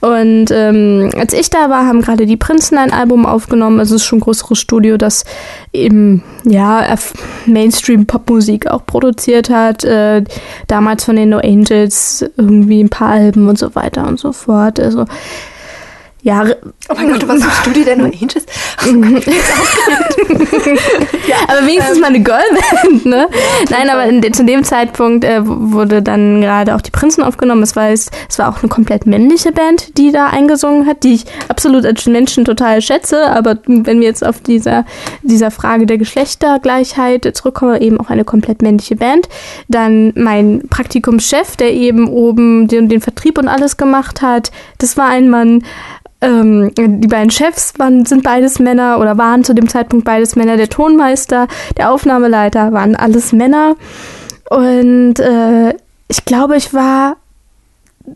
Und 0.00 0.46
ähm, 0.52 1.10
als 1.18 1.32
ich 1.32 1.50
da 1.50 1.68
war, 1.68 1.84
haben 1.84 2.00
gerade 2.00 2.26
die 2.26 2.36
Prinzen 2.36 2.78
ein 2.78 2.92
Album 2.92 3.26
aufgenommen. 3.26 3.80
Also 3.80 3.96
es 3.96 4.02
ist 4.02 4.06
schon 4.06 4.18
ein 4.18 4.22
größeres 4.22 4.58
Studio, 4.58 4.96
das 4.96 5.24
eben 5.72 6.22
ja 6.44 6.94
Mainstream-Popmusik 7.46 8.68
auch 8.68 8.86
produziert 8.86 9.50
hat. 9.50 9.82
Äh, 9.82 10.22
damals 10.68 11.04
von 11.04 11.16
den 11.16 11.30
No 11.30 11.38
Angels 11.38 12.24
irgendwie 12.36 12.80
ein 12.80 12.88
paar 12.88 13.08
Alben 13.08 13.48
und 13.48 13.58
so 13.58 13.74
weiter 13.74 14.06
und 14.06 14.20
so 14.20 14.30
fort. 14.30 14.78
Also 14.78 15.06
ja. 16.22 16.44
Oh 16.88 16.94
mein 16.94 17.10
Gott, 17.10 17.22
du 17.22 17.28
warst 17.28 17.44
im 17.44 17.50
Studio 17.50 17.84
der 17.84 17.96
No 17.96 18.04
Angels? 18.04 18.46
ja, 21.26 21.36
aber 21.48 21.66
wenigstens 21.66 21.96
ähm, 21.96 22.00
mal 22.00 22.08
eine 22.08 22.22
Girlband, 22.22 23.06
ne? 23.06 23.28
Nein, 23.70 23.90
aber 23.90 24.04
in, 24.04 24.32
zu 24.32 24.44
dem 24.44 24.62
Zeitpunkt 24.64 25.24
äh, 25.24 25.40
wurde 25.44 26.00
dann 26.00 26.40
gerade 26.40 26.74
auch 26.74 26.80
die 26.80 26.90
Prinzen 26.90 27.22
aufgenommen. 27.22 27.62
Es 27.62 27.74
war, 27.76 27.90
es, 27.90 28.10
es 28.28 28.38
war 28.38 28.48
auch 28.48 28.60
eine 28.60 28.68
komplett 28.68 29.06
männliche 29.06 29.52
Band, 29.52 29.98
die 29.98 30.12
da 30.12 30.26
eingesungen 30.26 30.86
hat, 30.86 31.02
die 31.02 31.14
ich 31.14 31.24
absolut 31.48 31.84
als 31.84 32.06
Menschen 32.06 32.44
total 32.44 32.82
schätze. 32.82 33.26
Aber 33.26 33.58
wenn 33.66 34.00
wir 34.00 34.06
jetzt 34.06 34.24
auf 34.24 34.40
dieser, 34.40 34.84
dieser 35.22 35.50
Frage 35.50 35.86
der 35.86 35.98
Geschlechtergleichheit 35.98 37.28
zurückkommen, 37.36 37.80
eben 37.80 37.98
auch 37.98 38.10
eine 38.10 38.24
komplett 38.24 38.62
männliche 38.62 38.96
Band. 38.96 39.28
Dann 39.68 40.12
mein 40.16 40.62
Praktikumschef, 40.70 41.56
der 41.56 41.72
eben 41.72 42.08
oben 42.08 42.68
den, 42.68 42.88
den 42.88 43.00
Vertrieb 43.00 43.38
und 43.38 43.48
alles 43.48 43.76
gemacht 43.76 44.22
hat, 44.22 44.52
das 44.78 44.96
war 44.96 45.08
ein 45.08 45.28
Mann 45.28 45.64
ähm, 46.22 46.70
die 46.76 47.08
beiden 47.08 47.30
Chefs 47.30 47.74
waren, 47.78 48.06
sind 48.06 48.22
beides 48.22 48.58
Männer 48.58 48.98
oder 49.00 49.18
waren 49.18 49.44
zu 49.44 49.54
dem 49.54 49.68
Zeitpunkt 49.68 50.04
beides 50.04 50.36
Männer. 50.36 50.56
Der 50.56 50.68
Tonmeister, 50.68 51.48
der 51.76 51.90
Aufnahmeleiter 51.90 52.72
waren 52.72 52.96
alles 52.96 53.32
Männer. 53.32 53.76
Und 54.48 55.18
äh, 55.18 55.74
ich 56.08 56.24
glaube, 56.24 56.56
ich 56.56 56.72
war 56.72 57.16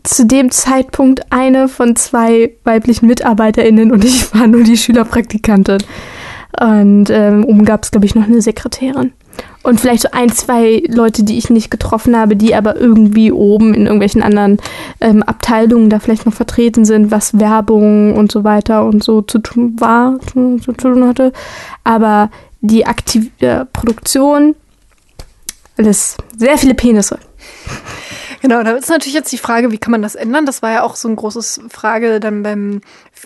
zu 0.03 0.25
dem 0.25 0.51
Zeitpunkt 0.51 1.31
eine 1.31 1.67
von 1.67 1.95
zwei 1.95 2.53
weiblichen 2.63 3.07
MitarbeiterInnen 3.07 3.91
und 3.91 4.03
ich 4.05 4.33
war 4.33 4.47
nur 4.47 4.63
die 4.63 4.77
Schülerpraktikantin. 4.77 5.83
Und 6.59 7.09
ähm, 7.09 7.45
oben 7.45 7.65
gab 7.65 7.83
es, 7.83 7.91
glaube 7.91 8.05
ich, 8.05 8.15
noch 8.15 8.25
eine 8.25 8.41
Sekretärin. 8.41 9.13
Und 9.67 9.81
vielleicht 9.81 10.03
so 10.03 10.07
ein, 10.13 10.29
zwei 10.29 10.81
Leute, 10.87 11.23
die 11.23 11.37
ich 11.37 11.49
nicht 11.49 11.69
getroffen 11.69 12.15
habe, 12.15 12.37
die 12.37 12.55
aber 12.55 12.77
irgendwie 12.77 13.33
oben 13.33 13.73
in 13.73 13.81
irgendwelchen 13.81 14.23
anderen 14.23 14.59
ähm, 15.01 15.23
Abteilungen 15.23 15.89
da 15.89 15.99
vielleicht 15.99 16.25
noch 16.25 16.33
vertreten 16.33 16.85
sind, 16.85 17.11
was 17.11 17.37
Werbung 17.37 18.15
und 18.15 18.31
so 18.31 18.45
weiter 18.45 18.85
und 18.85 19.03
so 19.03 19.21
zu 19.21 19.39
tun 19.39 19.75
war, 19.77 20.21
zu, 20.31 20.57
zu 20.59 20.71
tun 20.71 21.05
hatte. 21.05 21.33
Aber 21.83 22.31
die 22.61 22.85
aktive 22.85 23.67
Produktion, 23.73 24.55
alles 25.75 26.15
sehr 26.37 26.57
viele 26.57 26.73
Penisse. 26.73 27.19
Genau, 28.41 28.61
da 28.61 28.71
ist 28.71 28.89
natürlich 28.89 29.15
jetzt 29.15 29.31
die 29.31 29.37
Frage, 29.37 29.71
wie 29.71 29.77
kann 29.77 29.91
man 29.91 30.01
das 30.01 30.15
ändern? 30.15 30.45
Das 30.45 30.61
war 30.61 30.71
ja 30.71 30.83
auch 30.83 30.95
so 30.95 31.07
ein 31.07 31.15
großes 31.15 31.61
Frage 31.69 32.19
dann 32.19 32.43
beim, 32.43 32.81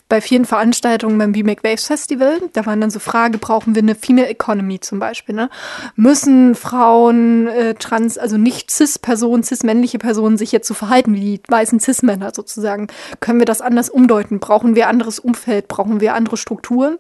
bei 0.08 0.22
vielen 0.22 0.46
Veranstaltungen 0.46 1.18
beim 1.18 1.34
B-Make 1.34 1.64
Waves 1.64 1.88
Festival. 1.88 2.42
Da 2.54 2.66
waren 2.66 2.80
dann 2.80 2.90
so 2.92 3.00
Fragen, 3.00 3.40
brauchen 3.40 3.76
wir 3.76 3.82
eine 3.82 3.96
Female 3.96 4.28
Economy 4.28 4.80
zum 4.80 5.00
Beispiel? 5.00 5.36
Ne? 5.36 5.50
Müssen 5.96 6.56
Frauen, 6.56 7.48
äh, 7.48 7.74
trans, 7.74 8.18
also 8.18 8.38
nicht 8.38 8.72
cis-Personen, 8.72 9.44
cis-männliche 9.44 10.00
Personen 10.00 10.38
sich 10.38 10.52
jetzt 10.52 10.68
so 10.68 10.74
verhalten 10.74 11.14
wie 11.14 11.20
die 11.20 11.42
weißen 11.48 11.80
cis-Männer 11.80 12.32
sozusagen? 12.34 12.88
Können 13.20 13.40
wir 13.40 13.46
das 13.46 13.62
anders 13.62 13.90
umdeuten? 13.90 14.40
Brauchen 14.40 14.76
wir 14.76 14.88
anderes 14.88 15.20
Umfeld? 15.20 15.68
Brauchen 15.68 16.00
wir 16.00 16.16
andere 16.16 16.38
Strukturen? 16.38 16.98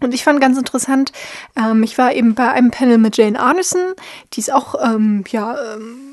Und 0.00 0.12
ich 0.12 0.24
fand 0.24 0.40
ganz 0.40 0.58
interessant, 0.58 1.12
ähm, 1.56 1.82
ich 1.82 1.96
war 1.96 2.12
eben 2.12 2.34
bei 2.34 2.50
einem 2.50 2.72
Panel 2.72 2.98
mit 2.98 3.16
Jane 3.16 3.38
Arneson, 3.38 3.94
die 4.32 4.40
ist 4.40 4.52
auch, 4.52 4.74
ähm, 4.82 5.22
ja, 5.30 5.56
ähm, 5.74 6.12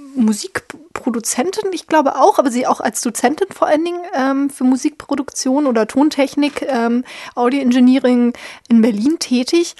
Musikproduzentin, 0.99 1.71
ich 1.71 1.87
glaube 1.87 2.15
auch, 2.15 2.39
aber 2.39 2.51
sie 2.51 2.67
auch 2.67 2.81
als 2.81 3.01
Dozentin 3.01 3.47
vor 3.51 3.67
allen 3.67 3.85
Dingen 3.85 4.01
ähm, 4.13 4.49
für 4.49 4.63
Musikproduktion 4.63 5.65
oder 5.65 5.87
Tontechnik, 5.87 6.65
ähm, 6.67 7.03
Audio 7.35 7.61
Engineering 7.61 8.33
in 8.67 8.81
Berlin 8.81 9.17
tätig. 9.19 9.75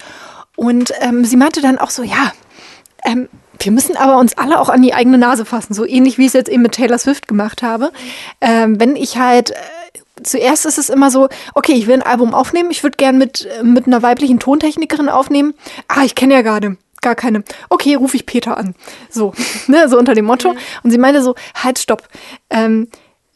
Und 0.56 0.92
ähm, 1.00 1.24
sie 1.24 1.36
meinte 1.36 1.60
dann 1.60 1.78
auch 1.78 1.90
so, 1.90 2.02
ja, 2.02 2.32
ähm, 3.04 3.28
wir 3.58 3.72
müssen 3.72 3.96
aber 3.96 4.18
uns 4.18 4.36
alle 4.36 4.58
auch 4.58 4.70
an 4.70 4.82
die 4.82 4.94
eigene 4.94 5.18
Nase 5.18 5.44
fassen, 5.44 5.74
so 5.74 5.86
ähnlich 5.86 6.16
wie 6.16 6.22
ich 6.22 6.28
es 6.28 6.34
jetzt 6.34 6.50
eben 6.50 6.62
mit 6.62 6.72
Taylor 6.72 6.98
Swift 6.98 7.28
gemacht 7.28 7.62
habe. 7.62 7.92
Ähm, 8.40 8.80
wenn 8.80 8.96
ich 8.96 9.18
halt 9.18 9.50
äh, 9.50 9.54
zuerst 10.22 10.66
ist 10.66 10.78
es 10.78 10.88
immer 10.88 11.10
so, 11.10 11.28
okay, 11.54 11.72
ich 11.72 11.86
will 11.86 11.94
ein 11.94 12.02
Album 12.02 12.34
aufnehmen, 12.34 12.70
ich 12.70 12.82
würde 12.82 12.96
gern 12.96 13.18
mit, 13.18 13.46
äh, 13.46 13.62
mit 13.62 13.86
einer 13.86 14.02
weiblichen 14.02 14.38
Tontechnikerin 14.38 15.08
aufnehmen. 15.08 15.54
Ah, 15.88 16.04
ich 16.04 16.14
kenne 16.14 16.34
ja 16.34 16.42
gerade 16.42 16.76
gar 17.00 17.14
keine. 17.14 17.44
Okay, 17.68 17.94
rufe 17.94 18.16
ich 18.16 18.26
Peter 18.26 18.56
an. 18.56 18.74
So, 19.10 19.32
ne, 19.66 19.88
so 19.88 19.98
unter 19.98 20.14
dem 20.14 20.24
Motto. 20.24 20.52
Mhm. 20.52 20.58
Und 20.82 20.90
sie 20.90 20.98
meinte 20.98 21.22
so, 21.22 21.34
halt, 21.54 21.78
stopp. 21.78 22.08
Ähm, 22.50 22.88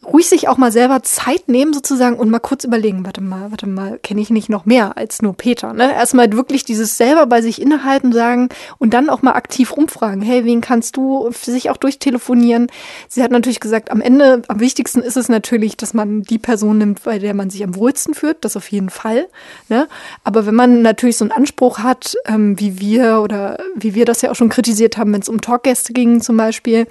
ruhig 0.04 0.28
sich 0.28 0.48
auch 0.48 0.56
mal 0.56 0.72
selber 0.72 1.02
Zeit 1.02 1.48
nehmen 1.48 1.72
sozusagen 1.72 2.16
und 2.16 2.30
mal 2.30 2.38
kurz 2.38 2.64
überlegen, 2.64 3.04
warte 3.04 3.20
mal, 3.20 3.50
warte 3.50 3.66
mal, 3.66 3.98
kenne 3.98 4.20
ich 4.20 4.30
nicht 4.30 4.48
noch 4.48 4.66
mehr 4.66 4.96
als 4.96 5.22
nur 5.22 5.34
Peter? 5.34 5.72
Ne? 5.72 5.92
Erstmal 5.92 6.32
wirklich 6.32 6.64
dieses 6.64 6.96
selber 6.96 7.26
bei 7.26 7.42
sich 7.42 7.60
innehalten 7.60 8.12
sagen 8.12 8.48
und 8.78 8.94
dann 8.94 9.08
auch 9.08 9.22
mal 9.22 9.32
aktiv 9.32 9.72
umfragen, 9.72 10.22
hey, 10.22 10.44
wen 10.44 10.60
kannst 10.60 10.96
du 10.96 11.30
für 11.32 11.50
sich 11.50 11.70
auch 11.70 11.76
durchtelefonieren? 11.76 12.68
Sie 13.08 13.22
hat 13.22 13.30
natürlich 13.30 13.60
gesagt, 13.60 13.90
am 13.90 14.00
Ende, 14.00 14.42
am 14.48 14.60
wichtigsten 14.60 15.00
ist 15.00 15.16
es 15.16 15.28
natürlich, 15.28 15.76
dass 15.76 15.94
man 15.94 16.22
die 16.22 16.38
Person 16.38 16.78
nimmt, 16.78 17.02
bei 17.02 17.18
der 17.18 17.34
man 17.34 17.50
sich 17.50 17.64
am 17.64 17.76
wohlsten 17.76 18.14
fühlt, 18.14 18.44
das 18.44 18.56
auf 18.56 18.70
jeden 18.70 18.90
Fall. 18.90 19.26
Ne? 19.68 19.88
Aber 20.22 20.46
wenn 20.46 20.54
man 20.54 20.82
natürlich 20.82 21.16
so 21.16 21.24
einen 21.24 21.32
Anspruch 21.32 21.78
hat, 21.80 22.14
ähm, 22.26 22.58
wie 22.60 22.80
wir 22.80 23.20
oder 23.20 23.58
wie 23.74 23.94
wir 23.94 24.04
das 24.04 24.22
ja 24.22 24.30
auch 24.30 24.36
schon 24.36 24.48
kritisiert 24.48 24.96
haben, 24.96 25.12
wenn 25.12 25.20
es 25.20 25.28
um 25.28 25.40
Talkgäste 25.40 25.92
ging 25.92 26.20
zum 26.20 26.36
Beispiel, 26.36 26.86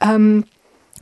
ähm, 0.00 0.44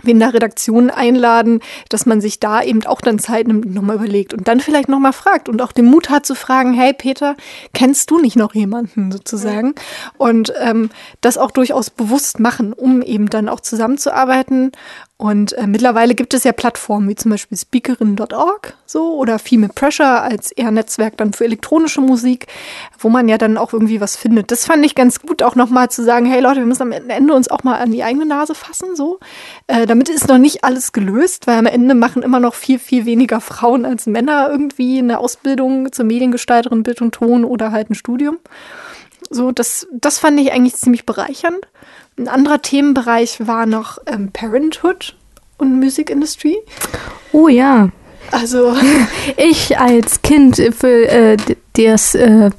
in 0.05 0.19
der 0.19 0.35
Redaktion 0.35 0.91
einladen, 0.91 1.61
dass 1.89 2.07
man 2.07 2.21
sich 2.21 2.41
da 2.41 2.63
eben 2.63 2.85
auch 2.87 3.01
dann 3.01 3.19
Zeit 3.19 3.47
nimmt 3.47 3.67
und 3.67 3.75
nochmal 3.75 3.97
überlegt 3.97 4.35
und 4.35 4.49
dann 4.49 4.61
vielleicht 4.61 4.89
nochmal 4.89 5.13
fragt 5.13 5.49
und 5.49 5.63
auch 5.63 5.73
den 5.73 5.87
Mut 5.87 6.11
hat 6.11 6.27
zu 6.27 6.35
fragen, 6.35 6.75
hey 6.75 6.93
Peter, 6.93 7.37
kennst 7.73 8.11
du 8.11 8.19
nicht 8.19 8.37
noch 8.37 8.55
jemanden 8.55 9.13
sozusagen? 9.13 9.75
Und 10.19 10.53
ähm, 10.61 10.91
das 11.21 11.39
auch 11.39 11.51
durchaus 11.51 11.91
bewusst 11.91 12.41
machen, 12.41 12.73
um 12.73 13.03
eben 13.03 13.31
dann 13.31 13.49
auch 13.49 13.61
zusammenzuarbeiten 13.61 14.73
und 15.17 15.53
äh, 15.53 15.69
mittlerweile 15.69 16.17
gibt 16.17 16.35
es 16.35 16.43
ja 16.43 16.51
Plattformen 16.51 17.09
wie 17.09 17.15
zum 17.15 17.31
Beispiel 17.31 17.57
Speakerin.org 17.57 18.77
so 18.85 19.15
oder 19.15 19.39
Female 19.39 19.73
Pressure 19.73 20.23
als 20.23 20.51
eher 20.51 20.73
Netzwerk 20.73 21.17
dann 21.17 21.33
für 21.33 21.45
elektronische 21.45 22.01
Musik, 22.01 22.49
wo 22.99 23.09
man 23.09 23.29
ja 23.29 23.39
dann 23.39 23.57
auch 23.57 23.73
irgendwie 23.73 24.01
was 24.01 24.17
findet. 24.17 24.51
Das 24.51 24.67
fand 24.67 24.85
ich 24.85 24.97
ganz 24.97 25.21
gut, 25.21 25.45
auch 25.45 25.55
nochmal 25.55 25.89
zu 25.89 26.03
sagen, 26.03 26.27
hey 26.27 26.41
Leute, 26.41 26.61
wir 26.61 26.67
müssen 26.67 26.83
am 26.83 26.93
Ende 26.93 27.33
uns 27.33 27.49
auch 27.49 27.63
mal 27.63 27.79
an 27.79 27.93
die 27.93 28.03
eigene 28.03 28.27
Nase 28.27 28.57
fassen, 28.57 28.97
so. 28.97 29.21
Äh, 29.69 29.87
damit 29.87 30.09
ist 30.09 30.27
noch 30.27 30.39
nicht 30.39 30.65
alles 30.65 30.93
gelöst, 30.93 31.47
weil 31.47 31.59
am 31.59 31.67
Ende 31.67 31.95
machen 31.95 32.23
immer 32.25 32.41
noch 32.41 32.55
viel, 32.55 32.81
viel 32.81 33.07
weniger 33.07 33.41
Frauen 33.41 33.85
als 33.85 34.07
Männer 34.07 34.49
irgendwie 34.51 34.99
eine 34.99 35.21
Ausbildung 35.21 35.93
zur 35.93 36.07
Mediengestalterin, 36.07 36.83
Bild 36.83 37.01
und 37.03 37.15
Ton 37.15 37.45
oder 37.45 37.71
halt 37.71 37.89
ein 37.89 37.95
Studium. 37.95 38.39
So, 39.31 39.53
das, 39.53 39.87
das 39.93 40.19
fand 40.19 40.39
ich 40.41 40.53
eigentlich 40.53 40.77
ziemlich 40.77 41.07
bereichernd. 41.07 41.67
Ein 42.19 42.29
anderer 42.29 42.63
Themenbereich 42.63 43.47
war 43.47 43.67
noch 43.67 43.99
ähm, 44.07 44.31
Parenthood 44.33 45.17
und 45.59 45.81
Music 45.81 46.11
Industry. 46.11 46.57
Oh 47.33 47.49
ja. 47.49 47.91
Also 48.31 48.75
ich 49.37 49.79
als 49.79 50.23
Kind 50.23 50.57
für 50.57 51.09
äh, 51.09 51.37
das 51.75 52.15
äh, 52.15 52.51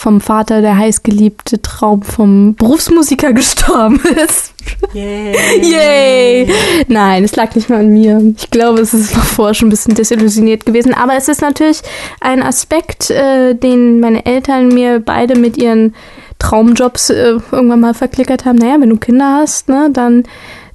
vom 0.00 0.22
Vater 0.22 0.62
der 0.62 0.78
heißgeliebte 0.78 1.60
Traum 1.60 2.00
vom 2.00 2.54
Berufsmusiker 2.54 3.32
gestorben 3.34 4.00
ist. 4.24 4.54
Yay. 4.94 5.34
Yay. 5.62 6.48
Nein, 6.88 7.24
es 7.24 7.36
lag 7.36 7.54
nicht 7.54 7.68
mehr 7.68 7.80
an 7.80 7.90
mir. 7.90 8.34
Ich 8.38 8.50
glaube, 8.50 8.80
es 8.80 8.94
ist 8.94 9.14
vorher 9.14 9.52
schon 9.52 9.68
ein 9.68 9.70
bisschen 9.70 9.94
desillusioniert 9.94 10.64
gewesen. 10.64 10.94
Aber 10.94 11.16
es 11.16 11.28
ist 11.28 11.42
natürlich 11.42 11.82
ein 12.22 12.42
Aspekt, 12.42 13.10
äh, 13.10 13.54
den 13.54 14.00
meine 14.00 14.24
Eltern 14.24 14.68
mir 14.68 15.00
beide 15.00 15.38
mit 15.38 15.58
ihren 15.58 15.94
Traumjobs 16.38 17.10
äh, 17.10 17.36
irgendwann 17.52 17.80
mal 17.80 17.94
verklickert 17.94 18.46
haben, 18.46 18.56
naja, 18.56 18.80
wenn 18.80 18.88
du 18.88 18.96
Kinder 18.96 19.40
hast, 19.42 19.68
ne, 19.68 19.90
dann, 19.92 20.22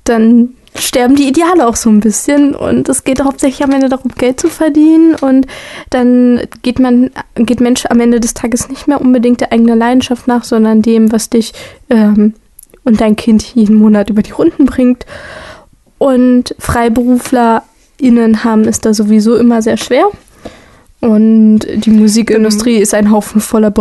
dann 0.04 0.54
sterben 0.78 1.16
die 1.16 1.28
Ideale 1.28 1.68
auch 1.68 1.76
so 1.76 1.90
ein 1.90 2.00
bisschen 2.00 2.56
und 2.56 2.90
es 2.90 3.04
geht 3.04 3.24
hauptsächlich 3.24 3.64
am 3.64 3.72
Ende 3.72 3.90
darum, 3.90 4.12
Geld 4.18 4.40
zu 4.40 4.50
verdienen 4.50 5.16
und 5.16 5.48
dann 5.90 6.42
geht 6.62 6.80
man, 6.80 7.12
geht 7.36 7.62
Mensch 7.62 7.86
am 7.86 8.00
Ende 8.00 8.20
des 8.20 8.34
Tages 8.34 8.70
nicht 8.70 8.88
mehr 8.88 9.02
unbedingt 9.02 9.42
der 9.42 9.52
eigenen 9.52 9.80
Leidenschaft 9.80 10.28
nach, 10.28 10.44
sondern 10.44 10.82
dem, 10.82 11.12
was 11.12 11.30
dich 11.30 11.54
ähm, 11.90 12.34
und 12.84 13.02
dein 13.02 13.16
Kind 13.16 13.44
jeden 13.44 13.76
Monat 13.76 14.10
über 14.10 14.22
die 14.22 14.32
Runden 14.32 14.66
bringt. 14.66 15.06
Und 15.98 16.56
FreiberuflerInnen 16.60 18.44
haben 18.44 18.66
es 18.66 18.80
da 18.80 18.94
sowieso 18.94 19.36
immer 19.36 19.62
sehr 19.62 19.78
schwer. 19.78 20.06
Und 21.06 21.60
die 21.60 21.92
Musikindustrie 21.92 22.78
mhm. 22.78 22.82
ist 22.82 22.94
ein 22.96 23.12
Haufen 23.12 23.40
voller 23.40 23.72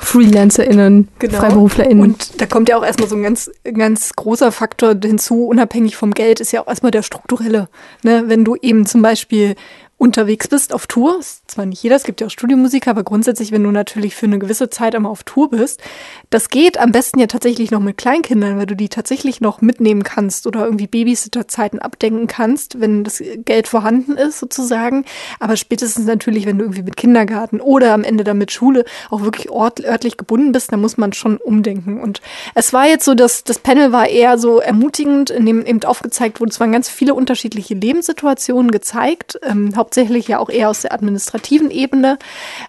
FreelancerInnen, 0.00 1.08
genau. 1.18 1.38
FreiberuflerInnen. 1.38 2.02
Und 2.02 2.40
da 2.40 2.46
kommt 2.46 2.70
ja 2.70 2.78
auch 2.78 2.84
erstmal 2.84 3.08
so 3.08 3.16
ein 3.16 3.22
ganz, 3.22 3.50
ganz 3.74 4.14
großer 4.16 4.50
Faktor 4.50 4.94
hinzu, 5.02 5.46
unabhängig 5.46 5.96
vom 5.96 6.12
Geld, 6.12 6.40
ist 6.40 6.52
ja 6.52 6.62
auch 6.62 6.68
erstmal 6.68 6.90
der 6.90 7.02
strukturelle. 7.02 7.68
Ne? 8.02 8.24
Wenn 8.28 8.46
du 8.46 8.56
eben 8.56 8.86
zum 8.86 9.02
Beispiel 9.02 9.56
unterwegs 10.00 10.48
bist 10.48 10.72
auf 10.72 10.86
Tour, 10.86 11.18
ist 11.20 11.50
zwar 11.50 11.66
nicht 11.66 11.82
jeder, 11.82 11.94
es 11.94 12.04
gibt 12.04 12.22
ja 12.22 12.26
auch 12.26 12.30
Studiomusiker, 12.30 12.90
aber 12.90 13.04
grundsätzlich, 13.04 13.52
wenn 13.52 13.62
du 13.62 13.70
natürlich 13.70 14.16
für 14.16 14.24
eine 14.24 14.38
gewisse 14.38 14.70
Zeit 14.70 14.94
einmal 14.94 15.12
auf 15.12 15.24
Tour 15.24 15.50
bist, 15.50 15.82
das 16.30 16.48
geht 16.48 16.80
am 16.80 16.90
besten 16.90 17.18
ja 17.18 17.26
tatsächlich 17.26 17.70
noch 17.70 17.80
mit 17.80 17.98
Kleinkindern, 17.98 18.56
weil 18.56 18.64
du 18.64 18.74
die 18.74 18.88
tatsächlich 18.88 19.42
noch 19.42 19.60
mitnehmen 19.60 20.02
kannst 20.02 20.46
oder 20.46 20.64
irgendwie 20.64 20.86
Babysitterzeiten 20.86 21.80
abdenken 21.80 22.28
kannst, 22.28 22.80
wenn 22.80 23.04
das 23.04 23.22
Geld 23.44 23.68
vorhanden 23.68 24.16
ist 24.16 24.38
sozusagen. 24.38 25.04
Aber 25.38 25.56
spätestens 25.56 26.06
natürlich, 26.06 26.46
wenn 26.46 26.56
du 26.56 26.64
irgendwie 26.64 26.82
mit 26.82 26.96
Kindergarten 26.96 27.60
oder 27.60 27.92
am 27.92 28.02
Ende 28.02 28.24
dann 28.24 28.38
mit 28.38 28.52
Schule 28.52 28.86
auch 29.10 29.20
wirklich 29.20 29.50
ort, 29.50 29.84
örtlich 29.84 30.16
gebunden 30.16 30.52
bist, 30.52 30.72
dann 30.72 30.80
muss 30.80 30.96
man 30.96 31.12
schon 31.12 31.36
umdenken. 31.36 32.00
Und 32.00 32.22
es 32.54 32.72
war 32.72 32.86
jetzt 32.86 33.04
so, 33.04 33.14
dass 33.14 33.44
das 33.44 33.58
Panel 33.58 33.92
war 33.92 34.08
eher 34.08 34.38
so 34.38 34.60
ermutigend, 34.60 35.28
in 35.28 35.44
dem 35.44 35.66
eben 35.66 35.84
aufgezeigt 35.84 36.40
wurde, 36.40 36.52
es 36.52 36.60
waren 36.60 36.72
ganz 36.72 36.88
viele 36.88 37.12
unterschiedliche 37.12 37.74
Lebenssituationen 37.74 38.70
gezeigt, 38.70 39.38
ähm, 39.42 39.76
hauptsächlich 39.90 40.28
ja 40.28 40.38
auch 40.38 40.50
eher 40.50 40.70
aus 40.70 40.82
der 40.82 40.92
administrativen 40.92 41.70
Ebene, 41.70 42.16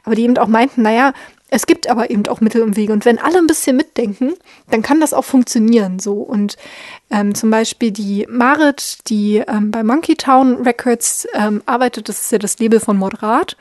aber 0.03 0.15
die 0.15 0.23
eben 0.23 0.37
auch 0.39 0.47
meinten, 0.47 0.81
naja, 0.81 1.13
es 1.53 1.67
gibt 1.67 1.89
aber 1.89 2.09
eben 2.09 2.25
auch 2.27 2.39
Mittel 2.39 2.63
und 2.63 2.77
Wege. 2.77 2.93
Und 2.93 3.03
wenn 3.03 3.19
alle 3.19 3.37
ein 3.37 3.45
bisschen 3.45 3.75
mitdenken, 3.75 4.33
dann 4.69 4.81
kann 4.81 5.01
das 5.01 5.13
auch 5.13 5.25
funktionieren. 5.25 5.99
So. 5.99 6.13
Und 6.13 6.55
ähm, 7.11 7.35
zum 7.35 7.51
Beispiel 7.51 7.91
die 7.91 8.25
Marit, 8.29 8.99
die 9.09 9.43
ähm, 9.45 9.69
bei 9.69 9.83
Monkey 9.83 10.15
Town 10.15 10.61
Records 10.63 11.27
ähm, 11.33 11.61
arbeitet, 11.65 12.07
das 12.07 12.21
ist 12.21 12.31
ja 12.31 12.37
das 12.37 12.57
Label 12.59 12.79
von 12.79 12.97
Moderat. 12.97 13.57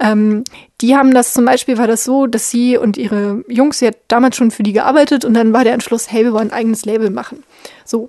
Ähm, 0.00 0.44
die 0.80 0.96
haben 0.96 1.12
das 1.12 1.34
zum 1.34 1.44
Beispiel, 1.44 1.76
war 1.76 1.86
das 1.86 2.02
so, 2.02 2.26
dass 2.26 2.50
sie 2.50 2.78
und 2.78 2.96
ihre 2.96 3.44
Jungs, 3.46 3.78
sie 3.78 3.88
hat 3.88 3.98
damals 4.08 4.36
schon 4.36 4.50
für 4.50 4.62
die 4.62 4.72
gearbeitet 4.72 5.26
und 5.26 5.34
dann 5.34 5.52
war 5.52 5.64
der 5.64 5.74
Entschluss, 5.74 6.10
hey, 6.10 6.24
wir 6.24 6.32
wollen 6.32 6.50
ein 6.50 6.58
eigenes 6.58 6.86
Label 6.86 7.10
machen. 7.10 7.44
So. 7.84 8.08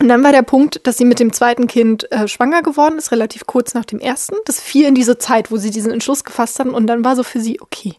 Und 0.00 0.08
dann 0.08 0.24
war 0.24 0.32
der 0.32 0.42
Punkt, 0.42 0.86
dass 0.86 0.96
sie 0.96 1.04
mit 1.04 1.20
dem 1.20 1.30
zweiten 1.30 1.66
Kind 1.66 2.10
äh, 2.10 2.26
schwanger 2.26 2.62
geworden 2.62 2.96
ist, 2.96 3.12
relativ 3.12 3.46
kurz 3.46 3.74
nach 3.74 3.84
dem 3.84 4.00
ersten. 4.00 4.34
Das 4.46 4.58
fiel 4.58 4.86
in 4.86 4.94
diese 4.94 5.18
Zeit, 5.18 5.50
wo 5.50 5.58
sie 5.58 5.70
diesen 5.70 5.92
Entschluss 5.92 6.24
gefasst 6.24 6.58
haben. 6.58 6.72
Und 6.72 6.86
dann 6.86 7.04
war 7.04 7.16
so 7.16 7.22
für 7.22 7.38
sie, 7.38 7.60
okay, 7.60 7.94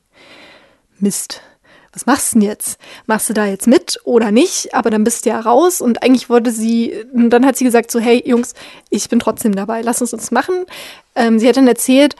Mist. 0.98 1.42
Was 1.94 2.06
machst 2.06 2.34
du 2.34 2.40
denn 2.40 2.48
jetzt? 2.48 2.80
Machst 3.06 3.30
du 3.30 3.34
da 3.34 3.46
jetzt 3.46 3.68
mit 3.68 4.00
oder 4.04 4.32
nicht? 4.32 4.74
Aber 4.74 4.90
dann 4.90 5.04
bist 5.04 5.26
du 5.26 5.30
ja 5.30 5.40
raus 5.42 5.82
und 5.82 6.02
eigentlich 6.02 6.30
wollte 6.30 6.50
sie, 6.50 7.04
und 7.14 7.30
dann 7.32 7.46
hat 7.46 7.58
sie 7.58 7.66
gesagt 7.66 7.92
so, 7.92 8.00
hey 8.00 8.24
Jungs, 8.26 8.54
ich 8.90 9.10
bin 9.10 9.20
trotzdem 9.20 9.54
dabei, 9.54 9.82
lass 9.82 10.02
uns 10.02 10.12
das 10.12 10.32
machen. 10.32 10.66
Ähm, 11.16 11.38
sie 11.38 11.50
hat 11.50 11.58
dann 11.58 11.68
erzählt, 11.68 12.16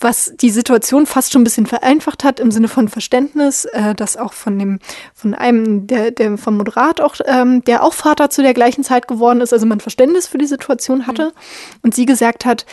was 0.00 0.32
die 0.40 0.50
Situation 0.50 1.06
fast 1.06 1.32
schon 1.32 1.42
ein 1.42 1.44
bisschen 1.44 1.66
vereinfacht 1.66 2.22
hat 2.22 2.38
im 2.38 2.50
Sinne 2.50 2.68
von 2.68 2.88
Verständnis, 2.88 3.64
äh, 3.64 3.94
dass 3.94 4.16
auch 4.16 4.32
von 4.32 4.58
dem, 4.58 4.78
von 5.14 5.34
einem, 5.34 5.86
der, 5.86 6.10
der 6.10 6.38
vom 6.38 6.56
Moderat 6.56 7.00
auch, 7.00 7.16
ähm, 7.26 7.64
der 7.64 7.82
auch 7.82 7.94
Vater 7.94 8.30
zu 8.30 8.42
der 8.42 8.54
gleichen 8.54 8.84
Zeit 8.84 9.08
geworden 9.08 9.40
ist, 9.40 9.52
also 9.52 9.66
man 9.66 9.80
Verständnis 9.80 10.26
für 10.26 10.38
die 10.38 10.46
Situation 10.46 11.06
hatte 11.06 11.26
mhm. 11.26 11.78
und 11.82 11.94
sie 11.94 12.06
gesagt 12.06 12.44
hat, 12.44 12.66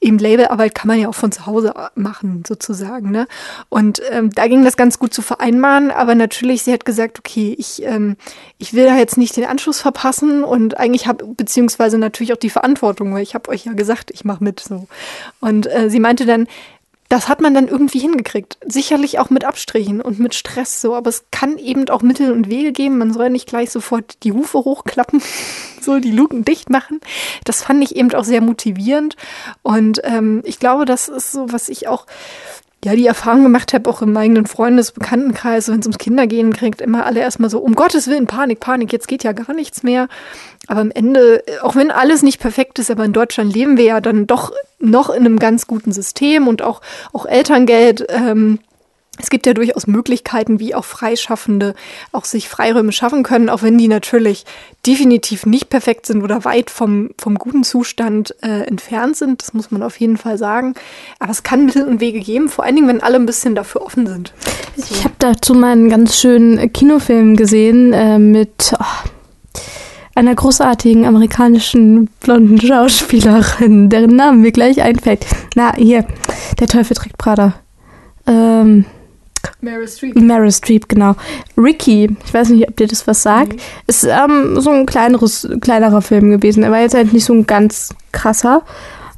eben 0.00 0.18
Labelarbeit 0.18 0.74
kann 0.74 0.88
man 0.88 0.98
ja 0.98 1.08
auch 1.08 1.14
von 1.14 1.32
zu 1.32 1.46
Hause 1.46 1.74
machen, 1.94 2.44
sozusagen. 2.46 3.10
Ne? 3.10 3.26
Und 3.68 4.02
ähm, 4.10 4.30
da 4.30 4.46
ging 4.46 4.64
das 4.64 4.76
ganz 4.76 4.98
gut 4.98 5.14
zu 5.14 5.22
vereinbaren, 5.22 5.90
aber 5.90 6.14
natürlich, 6.14 6.62
sie 6.62 6.72
hat 6.72 6.84
gesagt, 6.84 7.18
okay, 7.18 7.54
ich, 7.58 7.82
ähm, 7.82 8.16
ich 8.58 8.74
will 8.74 8.84
da 8.84 8.96
jetzt 8.96 9.16
nicht 9.16 9.36
den 9.36 9.46
Anschluss 9.46 9.80
verpassen 9.80 10.44
und 10.44 10.78
eigentlich 10.78 11.06
habe, 11.06 11.24
beziehungsweise 11.24 11.98
natürlich 11.98 12.32
auch 12.32 12.38
die 12.38 12.50
Verantwortung, 12.50 13.14
weil 13.14 13.22
ich 13.22 13.34
habe 13.34 13.48
euch 13.48 13.64
ja 13.64 13.72
gesagt, 13.72 14.10
ich 14.10 14.24
mache 14.24 14.44
mit 14.44 14.60
so. 14.60 14.86
Und 15.40 15.66
äh, 15.66 15.88
sie 15.88 16.00
meinte 16.00 16.26
dann, 16.26 16.46
das 17.08 17.28
hat 17.28 17.40
man 17.40 17.54
dann 17.54 17.68
irgendwie 17.68 17.98
hingekriegt. 17.98 18.58
Sicherlich 18.64 19.18
auch 19.18 19.30
mit 19.30 19.44
Abstrichen 19.44 20.00
und 20.00 20.18
mit 20.18 20.34
Stress 20.34 20.80
so, 20.80 20.94
aber 20.94 21.10
es 21.10 21.24
kann 21.30 21.58
eben 21.58 21.88
auch 21.88 22.02
Mittel 22.02 22.32
und 22.32 22.50
Wege 22.50 22.72
geben. 22.72 22.98
Man 22.98 23.12
soll 23.12 23.30
nicht 23.30 23.48
gleich 23.48 23.70
sofort 23.70 24.22
die 24.24 24.32
Hufe 24.32 24.58
hochklappen, 24.58 25.22
so 25.80 25.98
die 25.98 26.12
Luken 26.12 26.44
dicht 26.44 26.70
machen. 26.70 27.00
Das 27.44 27.62
fand 27.62 27.82
ich 27.82 27.96
eben 27.96 28.12
auch 28.14 28.24
sehr 28.24 28.40
motivierend. 28.40 29.16
Und 29.62 30.00
ähm, 30.04 30.42
ich 30.44 30.58
glaube, 30.58 30.84
das 30.84 31.08
ist 31.08 31.32
so, 31.32 31.52
was 31.52 31.68
ich 31.68 31.88
auch 31.88 32.06
ja, 32.84 32.94
die 32.94 33.06
Erfahrung 33.06 33.42
gemacht 33.42 33.72
habe, 33.74 33.88
auch 33.90 34.02
im 34.02 34.16
eigenen 34.16 34.46
Freundes-, 34.46 34.92
Bekanntenkreis, 34.92 35.68
wenn 35.68 35.80
es 35.80 35.86
ums 35.86 35.98
Kindergehen 35.98 36.52
kriegt, 36.52 36.80
immer 36.80 37.06
alle 37.06 37.20
erstmal 37.20 37.50
so, 37.50 37.58
um 37.58 37.74
Gottes 37.74 38.06
Willen, 38.06 38.26
Panik, 38.26 38.60
Panik, 38.60 38.92
jetzt 38.92 39.08
geht 39.08 39.24
ja 39.24 39.32
gar 39.32 39.54
nichts 39.54 39.82
mehr. 39.82 40.08
Aber 40.68 40.80
am 40.80 40.90
Ende, 40.90 41.42
auch 41.62 41.74
wenn 41.74 41.90
alles 41.90 42.22
nicht 42.22 42.40
perfekt 42.40 42.78
ist, 42.78 42.90
aber 42.90 43.04
in 43.04 43.12
Deutschland 43.12 43.52
leben 43.52 43.76
wir 43.76 43.84
ja 43.84 44.00
dann 44.00 44.26
doch 44.26 44.52
noch 44.78 45.10
in 45.10 45.24
einem 45.24 45.38
ganz 45.38 45.66
guten 45.66 45.92
System 45.92 46.48
und 46.48 46.62
auch, 46.62 46.80
auch 47.12 47.26
Elterngeld 47.26 48.06
ähm, 48.08 48.58
es 49.18 49.30
gibt 49.30 49.46
ja 49.46 49.54
durchaus 49.54 49.86
Möglichkeiten, 49.86 50.60
wie 50.60 50.74
auch 50.74 50.84
Freischaffende 50.84 51.74
auch 52.12 52.24
sich 52.24 52.48
Freiräume 52.48 52.92
schaffen 52.92 53.22
können, 53.22 53.48
auch 53.48 53.62
wenn 53.62 53.78
die 53.78 53.88
natürlich 53.88 54.44
definitiv 54.86 55.46
nicht 55.46 55.68
perfekt 55.68 56.06
sind 56.06 56.22
oder 56.22 56.44
weit 56.44 56.70
vom, 56.70 57.10
vom 57.18 57.36
guten 57.36 57.64
Zustand 57.64 58.34
äh, 58.42 58.62
entfernt 58.66 59.16
sind. 59.16 59.42
Das 59.42 59.54
muss 59.54 59.70
man 59.70 59.82
auf 59.82 59.98
jeden 59.98 60.16
Fall 60.16 60.38
sagen. 60.38 60.74
Aber 61.18 61.30
es 61.30 61.42
kann 61.42 61.66
Mittel 61.66 61.86
und 61.86 62.00
Wege 62.00 62.20
geben, 62.20 62.48
vor 62.48 62.64
allen 62.64 62.76
Dingen, 62.76 62.88
wenn 62.88 63.02
alle 63.02 63.16
ein 63.16 63.26
bisschen 63.26 63.54
dafür 63.54 63.82
offen 63.82 64.06
sind. 64.06 64.32
So. 64.76 64.94
Ich 64.94 65.04
habe 65.04 65.14
dazu 65.18 65.54
mal 65.54 65.72
einen 65.72 65.88
ganz 65.88 66.18
schönen 66.18 66.72
Kinofilm 66.72 67.36
gesehen 67.36 67.92
äh, 67.92 68.18
mit 68.18 68.74
oh, 68.78 69.08
einer 70.14 70.34
großartigen 70.34 71.06
amerikanischen 71.06 72.08
blonden 72.20 72.60
Schauspielerin, 72.60 73.88
deren 73.88 74.16
Namen 74.16 74.40
mir 74.40 74.52
gleich 74.52 74.82
einfällt. 74.82 75.26
Na, 75.54 75.74
hier, 75.74 76.04
der 76.58 76.66
Teufel 76.66 76.96
trägt 76.96 77.18
Prada. 77.18 77.54
Ähm, 78.26 78.84
Meryl 79.66 79.88
Streep. 79.88 80.16
Meryl 80.16 80.52
Streep, 80.52 80.88
genau. 80.88 81.14
Ricky, 81.58 82.16
ich 82.24 82.32
weiß 82.32 82.50
nicht, 82.50 82.68
ob 82.68 82.76
dir 82.76 82.86
das 82.86 83.06
was 83.06 83.22
sagt, 83.22 83.54
mhm. 83.54 83.58
ist 83.86 84.04
ähm, 84.04 84.60
so 84.60 84.70
ein 84.70 84.86
kleineres, 84.86 85.48
kleinerer 85.60 86.02
Film 86.02 86.30
gewesen. 86.30 86.62
Er 86.62 86.70
war 86.70 86.80
jetzt 86.80 86.94
halt 86.94 87.12
nicht 87.12 87.24
so 87.24 87.34
ein 87.34 87.46
ganz 87.46 87.94
krasser. 88.12 88.62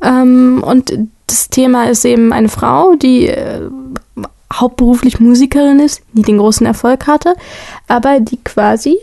Ähm, 0.03 0.63
und 0.65 0.93
das 1.27 1.51
Thema 1.51 1.89
ist 1.89 2.05
eben 2.05 2.33
eine 2.33 2.49
Frau, 2.49 2.95
die 2.95 3.29
äh, 3.29 3.69
hauptberuflich 4.53 5.21
Musikerin 5.21 5.79
ist, 5.81 6.01
die 6.15 6.23
den 6.23 6.39
großen 6.39 6.67
Erfolg 6.67 7.07
hatte, 7.07 7.35
aber 7.87 8.19
die 8.21 8.39
quasi 8.43 8.99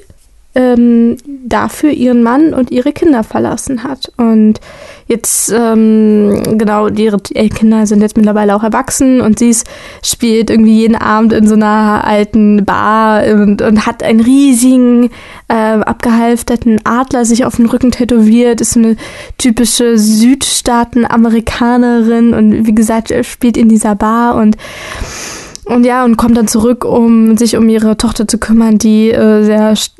ähm, 0.55 1.17
dafür 1.43 1.91
ihren 1.91 2.23
Mann 2.23 2.53
und 2.53 2.71
ihre 2.71 2.93
Kinder 2.93 3.23
verlassen 3.23 3.83
hat. 3.83 4.11
Und 4.17 4.61
jetzt, 5.07 5.53
ähm, 5.55 6.57
genau, 6.57 6.87
ihre 6.87 7.19
Kinder 7.19 7.85
sind 7.85 8.01
jetzt 8.01 8.17
mittlerweile 8.17 8.55
auch 8.55 8.63
erwachsen 8.63 9.21
und 9.21 9.37
sie 9.37 9.55
spielt 10.01 10.49
irgendwie 10.49 10.79
jeden 10.79 10.95
Abend 10.95 11.33
in 11.33 11.47
so 11.47 11.53
einer 11.55 12.03
alten 12.05 12.65
Bar 12.65 13.25
und, 13.33 13.61
und 13.61 13.85
hat 13.85 14.01
einen 14.01 14.21
riesigen, 14.21 15.11
äh, 15.49 15.53
abgehalfterten 15.53 16.79
Adler 16.85 17.25
sich 17.25 17.43
auf 17.45 17.57
den 17.57 17.67
Rücken 17.67 17.91
tätowiert, 17.91 18.61
ist 18.61 18.77
eine 18.77 18.95
typische 19.37 19.97
Südstaaten-Amerikanerin 19.97 22.33
und 22.33 22.65
wie 22.65 22.75
gesagt, 22.75 23.13
spielt 23.25 23.57
in 23.57 23.67
dieser 23.69 23.95
Bar 23.95 24.35
und 24.35 24.57
und 25.65 25.84
ja, 25.84 26.06
und 26.06 26.15
kommt 26.15 26.38
dann 26.38 26.47
zurück, 26.47 26.86
um 26.86 27.38
sich 27.38 27.58
um 27.58 27.67
ihre 27.69 27.97
Tochter 27.97 28.28
zu 28.28 28.38
kümmern, 28.38 28.78
die 28.78 29.10
äh, 29.10 29.43
sehr 29.43 29.75
st 29.75 29.95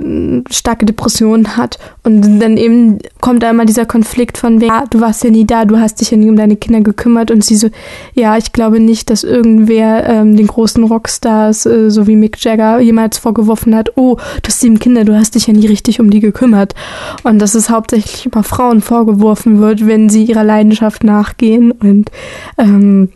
starke 0.52 0.86
Depressionen 0.86 1.58
hat. 1.58 1.80
Und 2.04 2.40
dann 2.40 2.58
eben 2.58 3.00
kommt 3.20 3.42
da 3.42 3.50
immer 3.50 3.66
dieser 3.66 3.86
Konflikt 3.86 4.38
von, 4.38 4.60
ja, 4.62 4.84
du 4.88 5.02
warst 5.02 5.24
ja 5.24 5.32
nie 5.32 5.46
da, 5.46 5.66
du 5.66 5.80
hast 5.80 6.02
dich 6.02 6.12
ja 6.12 6.18
nie 6.18 6.30
um 6.30 6.36
deine 6.36 6.56
Kinder 6.56 6.82
gekümmert. 6.82 7.32
Und 7.32 7.44
sie 7.44 7.56
so, 7.56 7.70
ja, 8.14 8.38
ich 8.38 8.52
glaube 8.52 8.80
nicht, 8.80 9.10
dass 9.10 9.24
irgendwer 9.24 10.08
ähm, 10.08 10.38
den 10.38 10.46
großen 10.46 10.84
Rockstars, 10.84 11.66
äh, 11.66 11.90
so 11.90 12.06
wie 12.06 12.16
Mick 12.16 12.44
Jagger, 12.44 12.80
jemals 12.80 13.18
vorgeworfen 13.18 13.76
hat, 13.76 13.94
oh, 13.96 14.18
du 14.18 14.48
hast 14.48 14.60
sieben 14.60 14.78
Kinder, 14.78 15.04
du 15.04 15.18
hast 15.18 15.34
dich 15.34 15.48
ja 15.48 15.54
nie 15.54 15.66
richtig 15.66 16.00
um 16.00 16.12
die 16.12 16.20
gekümmert. 16.20 16.76
Und 17.24 17.40
dass 17.40 17.56
es 17.56 17.72
hauptsächlich 17.72 18.28
immer 18.32 18.44
Frauen 18.44 18.82
vorgeworfen 18.82 19.60
wird, 19.60 19.88
wenn 19.88 20.10
sie 20.10 20.26
ihrer 20.26 20.44
Leidenschaft 20.44 21.04
nachgehen 21.04 21.72
und 21.72 22.12
ähm, 22.60 23.10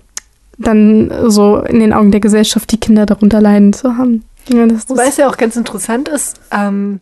dann 0.59 1.11
so 1.29 1.57
in 1.57 1.79
den 1.79 1.93
Augen 1.93 2.11
der 2.11 2.19
Gesellschaft 2.19 2.71
die 2.71 2.79
Kinder 2.79 3.05
darunter 3.05 3.41
leiden 3.41 3.73
zu 3.73 3.97
haben. 3.97 4.23
Ja, 4.49 4.67
Wobei 4.87 5.07
es 5.07 5.17
ja 5.17 5.27
auch 5.27 5.37
ganz 5.37 5.55
interessant 5.55 6.09
ist, 6.09 6.39
ähm, 6.51 6.99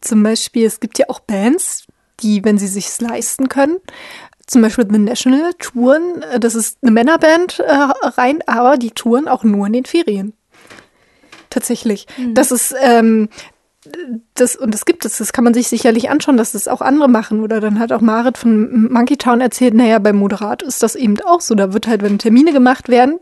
zum 0.00 0.22
Beispiel, 0.22 0.66
es 0.66 0.80
gibt 0.80 0.98
ja 0.98 1.06
auch 1.08 1.20
Bands, 1.20 1.86
die, 2.20 2.44
wenn 2.44 2.58
sie 2.58 2.66
sich 2.66 3.00
leisten 3.00 3.48
können, 3.48 3.78
zum 4.46 4.62
Beispiel 4.62 4.86
The 4.90 4.98
National 4.98 5.52
touren, 5.58 6.24
das 6.38 6.54
ist 6.54 6.78
eine 6.82 6.90
Männerband 6.90 7.60
äh, 7.60 7.72
rein, 7.72 8.40
aber 8.46 8.76
die 8.76 8.90
touren 8.90 9.28
auch 9.28 9.44
nur 9.44 9.66
in 9.66 9.72
den 9.72 9.84
Ferien. 9.84 10.32
Tatsächlich. 11.50 12.06
Mhm. 12.16 12.34
Das 12.34 12.50
ist, 12.50 12.74
ähm, 12.82 13.28
das, 14.34 14.54
und 14.54 14.72
das 14.72 14.84
gibt 14.84 15.04
es, 15.04 15.18
das 15.18 15.32
kann 15.32 15.42
man 15.42 15.54
sich 15.54 15.66
sicherlich 15.66 16.08
anschauen, 16.08 16.36
dass 16.36 16.52
das 16.52 16.68
auch 16.68 16.80
andere 16.80 17.08
machen. 17.08 17.42
Oder 17.42 17.60
dann 17.60 17.80
hat 17.80 17.90
auch 17.90 18.00
Marit 18.00 18.38
von 18.38 18.92
Monkey 18.92 19.16
Town 19.16 19.40
erzählt, 19.40 19.74
naja, 19.74 19.98
beim 19.98 20.16
Moderat 20.16 20.62
ist 20.62 20.84
das 20.84 20.94
eben 20.94 21.16
auch 21.26 21.40
so. 21.40 21.56
Da 21.56 21.72
wird 21.72 21.88
halt, 21.88 22.02
wenn 22.02 22.18
Termine 22.18 22.52
gemacht 22.52 22.88
werden, 22.88 23.18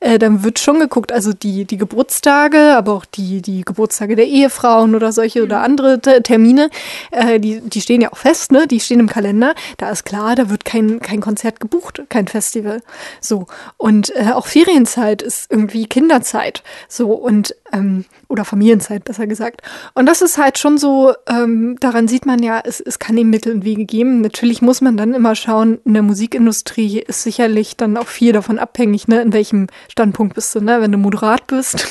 äh, 0.00 0.18
dann 0.18 0.44
wird 0.44 0.60
schon 0.60 0.80
geguckt, 0.80 1.12
also 1.12 1.34
die, 1.34 1.66
die 1.66 1.76
Geburtstage, 1.76 2.74
aber 2.74 2.94
auch 2.94 3.04
die, 3.04 3.42
die 3.42 3.62
Geburtstage 3.62 4.16
der 4.16 4.26
Ehefrauen 4.26 4.94
oder 4.94 5.12
solche 5.12 5.40
mhm. 5.40 5.44
oder 5.44 5.60
andere 5.60 6.00
Termine, 6.00 6.70
äh, 7.10 7.38
die, 7.38 7.60
die 7.60 7.80
stehen 7.82 8.00
ja 8.00 8.10
auch 8.10 8.18
fest, 8.18 8.50
ne? 8.50 8.66
Die 8.66 8.80
stehen 8.80 9.00
im 9.00 9.08
Kalender. 9.08 9.54
Da 9.76 9.90
ist 9.90 10.04
klar, 10.04 10.36
da 10.36 10.48
wird 10.48 10.64
kein, 10.64 11.00
kein 11.00 11.20
Konzert 11.20 11.60
gebucht, 11.60 12.02
kein 12.08 12.28
Festival. 12.28 12.80
So. 13.20 13.46
Und 13.76 14.14
äh, 14.16 14.30
auch 14.32 14.46
Ferienzeit 14.46 15.20
ist 15.20 15.50
irgendwie 15.50 15.86
Kinderzeit. 15.86 16.62
So. 16.88 17.12
Und 17.12 17.54
ähm, 17.72 18.06
oder 18.28 18.44
Familienzeit 18.44 19.04
besser 19.04 19.26
gesagt. 19.26 19.62
Und 19.94 20.06
das 20.06 20.22
ist 20.22 20.38
halt 20.38 20.58
schon 20.58 20.78
so, 20.78 21.14
ähm, 21.28 21.76
daran 21.80 22.08
sieht 22.08 22.26
man 22.26 22.42
ja, 22.42 22.60
es, 22.62 22.80
es 22.80 22.98
kann 22.98 23.16
eben 23.16 23.30
Mittel 23.30 23.54
und 23.54 23.64
Wege 23.64 23.86
geben. 23.86 24.20
Natürlich 24.20 24.60
muss 24.62 24.80
man 24.80 24.96
dann 24.96 25.14
immer 25.14 25.34
schauen, 25.34 25.78
in 25.84 25.94
der 25.94 26.02
Musikindustrie 26.02 27.00
ist 27.00 27.22
sicherlich 27.22 27.76
dann 27.76 27.96
auch 27.96 28.06
viel 28.06 28.32
davon 28.32 28.58
abhängig, 28.58 29.08
ne, 29.08 29.22
in 29.22 29.32
welchem 29.32 29.66
Standpunkt 29.88 30.34
bist 30.34 30.54
du, 30.54 30.60
ne? 30.60 30.80
Wenn 30.80 30.92
du 30.92 30.98
moderat 30.98 31.46
bist, 31.46 31.86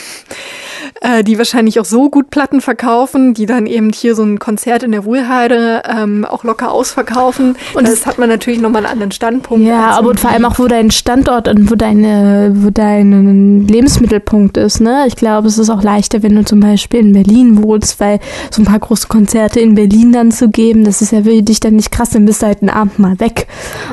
äh, 1.01 1.23
die 1.23 1.37
wahrscheinlich 1.37 1.79
auch 1.79 1.85
so 1.85 2.09
gut 2.09 2.29
Platten 2.29 2.61
verkaufen, 2.61 3.33
die 3.33 3.45
dann 3.45 3.65
eben 3.65 3.91
hier 3.91 4.15
so 4.15 4.23
ein 4.23 4.39
Konzert 4.39 4.83
in 4.83 4.91
der 4.91 5.05
Wohlheide 5.05 5.83
ähm, 5.87 6.25
auch 6.25 6.43
locker 6.43 6.71
ausverkaufen. 6.71 7.55
Und 7.73 7.87
das 7.87 8.05
hat 8.05 8.17
man 8.17 8.29
natürlich 8.29 8.61
nochmal 8.61 8.83
einen 8.85 8.91
anderen 8.93 9.11
Standpunkt. 9.11 9.65
Ja, 9.65 9.91
aber 9.91 10.09
und 10.09 10.19
vor 10.19 10.31
allem 10.31 10.45
auch, 10.45 10.59
wo 10.59 10.67
dein 10.67 10.91
Standort 10.91 11.47
und 11.47 11.69
wo 11.69 11.75
deine, 11.75 12.51
wo 12.55 12.69
dein 12.69 13.67
Lebensmittelpunkt 13.67 14.57
ist, 14.57 14.81
ne? 14.81 15.05
Ich 15.07 15.15
glaube, 15.15 15.47
es 15.47 15.57
ist 15.57 15.69
auch 15.69 15.83
leichter, 15.83 16.23
wenn 16.23 16.35
du 16.35 16.43
zum 16.45 16.59
Beispiel 16.59 16.99
in 17.01 17.13
Berlin 17.13 17.63
wohnst, 17.63 17.99
weil 17.99 18.19
so 18.51 18.61
ein 18.61 18.65
paar 18.65 18.79
große 18.79 19.07
Konzerte 19.07 19.59
in 19.59 19.75
Berlin 19.75 20.11
dann 20.11 20.31
zu 20.31 20.49
geben, 20.49 20.83
das 20.83 21.01
ist 21.01 21.11
ja 21.11 21.23
für 21.23 21.41
dich 21.41 21.59
dann 21.59 21.75
nicht 21.75 21.91
krass, 21.91 22.11
dann 22.11 22.25
bist 22.25 22.41
du 22.41 22.47
halt 22.47 22.61
einen 22.61 22.69
Abend 22.69 22.99
mal 22.99 23.19
weg. 23.19 23.47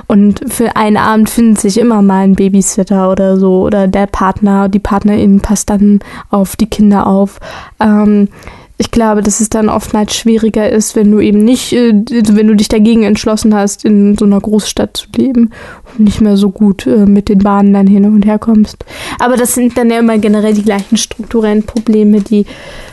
Und 0.06 0.40
für 0.52 0.76
einen 0.76 0.96
Abend 0.96 1.30
findet 1.30 1.60
sich 1.60 1.78
immer 1.78 2.02
mal 2.02 2.24
ein 2.24 2.34
Babysitter 2.34 3.10
oder 3.10 3.36
so 3.36 3.62
oder 3.62 3.88
der 3.88 4.06
Partner, 4.06 4.68
die 4.68 4.78
Partnerin 4.78 5.40
passt 5.40 5.70
dann 5.70 6.00
auf 6.30 6.56
die 6.56 6.66
Kinder 6.66 6.93
auf. 7.02 7.40
Ähm, 7.80 8.28
ich 8.76 8.90
glaube, 8.90 9.22
dass 9.22 9.38
es 9.38 9.50
dann 9.50 9.68
oftmals 9.68 10.16
schwieriger 10.16 10.68
ist, 10.68 10.96
wenn 10.96 11.11
du 11.11 11.20
eben 11.20 11.38
nicht, 11.38 11.72
äh, 11.72 11.92
wenn 11.92 12.48
du 12.48 12.57
dich 12.57 12.68
dagegen 12.68 13.04
entschlossen 13.04 13.54
hast, 13.54 13.85
in 13.85 14.18
so 14.18 14.24
einer 14.24 14.40
Großstadt 14.40 14.96
zu 14.96 15.07
leben 15.16 15.50
und 15.92 16.00
nicht 16.00 16.20
mehr 16.20 16.37
so 16.37 16.50
gut 16.50 16.85
äh, 16.87 17.07
mit 17.07 17.28
den 17.28 17.38
Bahnen 17.38 17.72
dann 17.72 17.87
hin 17.87 18.04
und 18.04 18.26
her 18.26 18.40
kommst. 18.40 18.85
Aber 19.20 19.37
das 19.37 19.54
sind 19.54 19.78
dann 19.78 19.90
ja 19.90 20.00
immer 20.00 20.18
generell 20.18 20.54
die 20.54 20.64
gleichen 20.64 20.96
strukturellen 20.96 21.62
Probleme, 21.62 22.20
die 22.20 22.46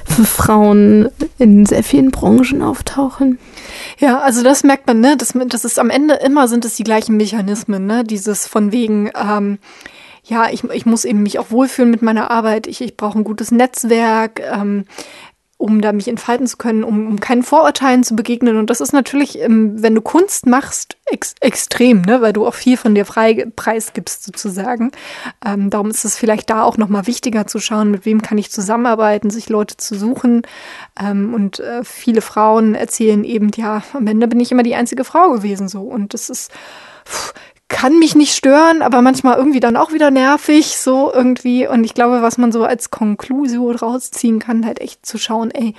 für 0.05 0.23
Frauen 0.25 1.09
in 1.39 1.65
sehr 1.65 1.83
vielen 1.83 2.11
Branchen 2.11 2.61
auftauchen. 2.61 3.39
Ja, 3.97 4.19
also 4.19 4.43
das 4.43 4.63
merkt 4.63 4.85
man, 4.85 4.99
ne? 4.99 5.15
Das, 5.17 5.33
das 5.47 5.65
ist 5.65 5.79
am 5.79 5.89
Ende 5.89 6.15
immer 6.15 6.47
sind 6.47 6.63
es 6.63 6.75
die 6.75 6.83
gleichen 6.83 7.17
Mechanismen, 7.17 7.87
ne? 7.87 8.03
Dieses 8.03 8.45
von 8.45 8.71
wegen, 8.71 9.09
ähm, 9.15 9.57
ja, 10.31 10.49
ich, 10.49 10.63
ich 10.63 10.85
muss 10.85 11.03
eben 11.03 11.23
mich 11.23 11.39
auch 11.39 11.51
wohlfühlen 11.51 11.91
mit 11.91 12.01
meiner 12.01 12.31
Arbeit, 12.31 12.65
ich, 12.65 12.79
ich 12.79 12.95
brauche 12.95 13.19
ein 13.19 13.25
gutes 13.25 13.51
Netzwerk, 13.51 14.39
ähm, 14.39 14.85
um 15.57 15.81
da 15.81 15.91
mich 15.91 16.07
entfalten 16.07 16.47
zu 16.47 16.55
können, 16.55 16.85
um, 16.85 17.05
um 17.05 17.19
keinen 17.19 17.43
Vorurteilen 17.43 18.03
zu 18.05 18.15
begegnen. 18.15 18.55
Und 18.55 18.69
das 18.69 18.79
ist 18.79 18.93
natürlich, 18.93 19.39
ähm, 19.39 19.83
wenn 19.83 19.93
du 19.93 20.01
Kunst 20.01 20.47
machst, 20.47 20.97
ex 21.05 21.35
extrem, 21.41 22.01
ne? 22.03 22.21
weil 22.21 22.31
du 22.31 22.47
auch 22.47 22.53
viel 22.53 22.77
von 22.77 22.95
dir 22.95 23.05
frei 23.05 23.45
preisgibst 23.55 24.23
sozusagen. 24.23 24.91
Ähm, 25.45 25.69
darum 25.69 25.89
ist 25.89 26.05
es 26.05 26.15
vielleicht 26.15 26.49
da 26.49 26.63
auch 26.63 26.77
nochmal 26.77 27.07
wichtiger 27.07 27.45
zu 27.45 27.59
schauen, 27.59 27.91
mit 27.91 28.05
wem 28.05 28.21
kann 28.21 28.37
ich 28.37 28.51
zusammenarbeiten, 28.51 29.29
sich 29.29 29.49
Leute 29.49 29.75
zu 29.75 29.95
suchen. 29.95 30.43
Ähm, 30.97 31.33
und 31.33 31.59
äh, 31.59 31.83
viele 31.83 32.21
Frauen 32.21 32.73
erzählen 32.73 33.25
eben, 33.25 33.51
ja, 33.57 33.83
am 33.93 34.07
Ende 34.07 34.29
bin 34.29 34.39
ich 34.39 34.53
immer 34.53 34.63
die 34.63 34.75
einzige 34.75 35.03
Frau 35.03 35.33
gewesen 35.33 35.67
so. 35.67 35.81
Und 35.81 36.13
das 36.13 36.29
ist, 36.29 36.53
pff, 37.05 37.33
kann 37.71 37.97
mich 37.99 38.15
nicht 38.15 38.35
stören, 38.35 38.81
aber 38.81 39.01
manchmal 39.01 39.37
irgendwie 39.37 39.61
dann 39.61 39.77
auch 39.77 39.93
wieder 39.93 40.11
nervig, 40.11 40.77
so 40.77 41.11
irgendwie. 41.11 41.67
Und 41.67 41.85
ich 41.85 41.93
glaube, 41.93 42.21
was 42.21 42.37
man 42.37 42.51
so 42.51 42.65
als 42.65 42.91
Konklusion 42.91 43.77
rausziehen 43.77 44.39
kann, 44.39 44.65
halt 44.65 44.81
echt 44.81 45.05
zu 45.05 45.17
schauen, 45.17 45.51
ey, 45.51 45.73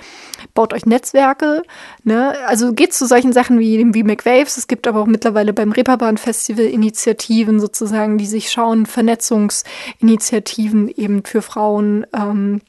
baut 0.55 0.73
euch 0.73 0.87
Netzwerke, 0.87 1.61
ne? 2.03 2.35
Also 2.47 2.73
geht 2.73 2.93
zu 2.93 3.05
solchen 3.05 3.31
Sachen 3.31 3.59
wie 3.59 3.77
dem 3.77 3.93
VMAC 3.93 4.25
Waves. 4.25 4.57
Es 4.57 4.67
gibt 4.67 4.87
aber 4.87 5.01
auch 5.01 5.05
mittlerweile 5.05 5.53
beim 5.53 5.71
Reeperbahn 5.71 6.17
Festival 6.17 6.65
Initiativen 6.65 7.59
sozusagen, 7.59 8.17
die 8.17 8.25
sich 8.25 8.49
schauen, 8.49 8.87
Vernetzungsinitiativen 8.87 10.89
eben 10.89 11.23
für 11.23 11.43
Frauen, 11.43 12.07
ähm, 12.13 12.61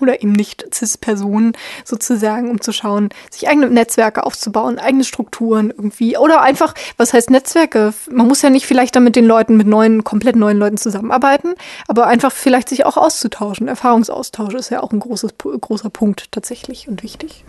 oder 0.00 0.22
eben 0.22 0.32
nicht 0.32 0.66
CIS-Personen 0.72 1.52
sozusagen, 1.84 2.50
um 2.50 2.60
zu 2.60 2.72
schauen, 2.72 3.08
sich 3.30 3.48
eigene 3.48 3.70
Netzwerke 3.70 4.24
aufzubauen, 4.24 4.78
eigene 4.78 5.04
Strukturen 5.04 5.70
irgendwie. 5.70 6.16
Oder 6.16 6.42
einfach, 6.42 6.74
was 6.96 7.12
heißt 7.12 7.30
Netzwerke? 7.30 7.92
Man 8.10 8.28
muss 8.28 8.42
ja 8.42 8.50
nicht 8.50 8.66
vielleicht 8.66 8.96
dann 8.96 9.04
mit 9.04 9.16
den 9.16 9.26
Leuten, 9.26 9.56
mit 9.56 9.66
neuen, 9.66 10.04
komplett 10.04 10.36
neuen 10.36 10.58
Leuten 10.58 10.76
zusammenarbeiten, 10.76 11.54
aber 11.86 12.06
einfach 12.06 12.32
vielleicht 12.32 12.68
sich 12.68 12.84
auch 12.84 12.96
auszutauschen. 12.96 13.68
Erfahrungsaustausch 13.68 14.54
ist 14.54 14.70
ja 14.70 14.82
auch 14.82 14.92
ein 14.92 15.00
großes, 15.00 15.34
großer 15.38 15.90
Punkt 15.90 16.32
tatsächlich 16.32 16.88
und 16.88 17.02
wichtig. 17.02 17.44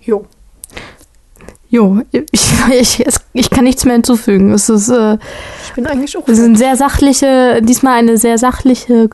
Jo. 0.00 0.26
Jo, 1.68 2.02
ich, 2.10 2.50
ich, 2.72 3.04
ich 3.32 3.50
kann 3.50 3.64
nichts 3.64 3.84
mehr 3.84 3.94
hinzufügen. 3.94 4.52
Es 4.52 4.68
ist, 4.68 4.88
äh, 4.88 5.18
ich 5.70 5.74
bin 5.76 5.86
eigentlich 5.86 6.16
auch. 6.16 6.26
Ist 6.26 6.42
eine 6.42 6.58
sehr 6.58 6.74
sachliche, 6.74 7.62
diesmal 7.62 7.98
eine 7.98 8.16
sehr 8.16 8.38
sachliche 8.38 9.08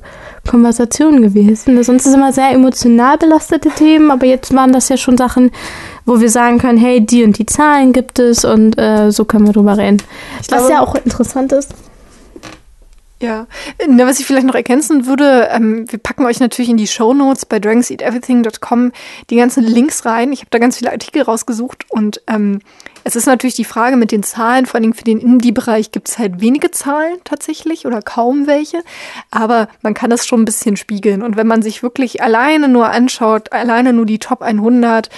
Konversation 0.48 1.20
gewesen. 1.20 1.82
Sonst 1.84 2.04
ist 2.04 2.08
es 2.08 2.14
immer 2.14 2.32
sehr 2.32 2.50
emotional 2.50 3.18
belastete 3.18 3.68
Themen, 3.70 4.10
aber 4.10 4.24
jetzt 4.24 4.54
waren 4.54 4.72
das 4.72 4.88
ja 4.88 4.96
schon 4.96 5.18
Sachen, 5.18 5.50
wo 6.06 6.20
wir 6.20 6.30
sagen 6.30 6.58
können, 6.58 6.78
hey, 6.78 7.04
die 7.04 7.24
und 7.24 7.38
die 7.38 7.44
Zahlen 7.44 7.92
gibt 7.92 8.18
es 8.18 8.46
und 8.46 8.78
äh, 8.78 9.10
so 9.10 9.26
können 9.26 9.46
wir 9.46 9.52
drüber 9.52 9.76
reden. 9.76 9.98
Ich 10.40 10.50
Was 10.50 10.58
glaube, 10.58 10.72
ja 10.72 10.80
auch 10.80 10.94
interessant 10.94 11.52
ist. 11.52 11.74
Ja, 13.20 13.46
was 13.78 14.20
ich 14.20 14.26
vielleicht 14.26 14.46
noch 14.46 14.54
ergänzen 14.54 15.06
würde, 15.06 15.48
ähm, 15.50 15.84
wir 15.90 15.98
packen 15.98 16.26
euch 16.26 16.38
natürlich 16.40 16.70
in 16.70 16.76
die 16.76 16.86
Show 16.86 17.14
Notes 17.14 17.46
bei 17.46 17.58
dragonseateverything.com 17.58 18.92
die 19.30 19.36
ganzen 19.36 19.64
Links 19.64 20.04
rein. 20.04 20.32
Ich 20.32 20.40
habe 20.40 20.50
da 20.50 20.58
ganz 20.58 20.78
viele 20.78 20.92
Artikel 20.92 21.22
rausgesucht 21.22 21.84
und 21.90 22.20
ähm, 22.26 22.60
es 23.06 23.14
ist 23.14 23.26
natürlich 23.26 23.54
die 23.54 23.64
Frage 23.64 23.96
mit 23.96 24.10
den 24.10 24.24
Zahlen, 24.24 24.66
vor 24.66 24.80
allem 24.80 24.92
für 24.92 25.04
den 25.04 25.20
Indie-Bereich 25.20 25.92
gibt 25.92 26.08
es 26.08 26.18
halt 26.18 26.40
wenige 26.40 26.72
Zahlen 26.72 27.18
tatsächlich 27.22 27.86
oder 27.86 28.02
kaum 28.02 28.48
welche, 28.48 28.82
aber 29.30 29.68
man 29.80 29.94
kann 29.94 30.10
das 30.10 30.26
schon 30.26 30.42
ein 30.42 30.44
bisschen 30.44 30.76
spiegeln. 30.76 31.22
Und 31.22 31.36
wenn 31.36 31.46
man 31.46 31.62
sich 31.62 31.84
wirklich 31.84 32.20
alleine 32.20 32.66
nur 32.66 32.88
anschaut, 32.88 33.52
alleine 33.52 33.92
nur 33.92 34.06
die 34.06 34.18
Top 34.18 34.42
100, 34.42 35.08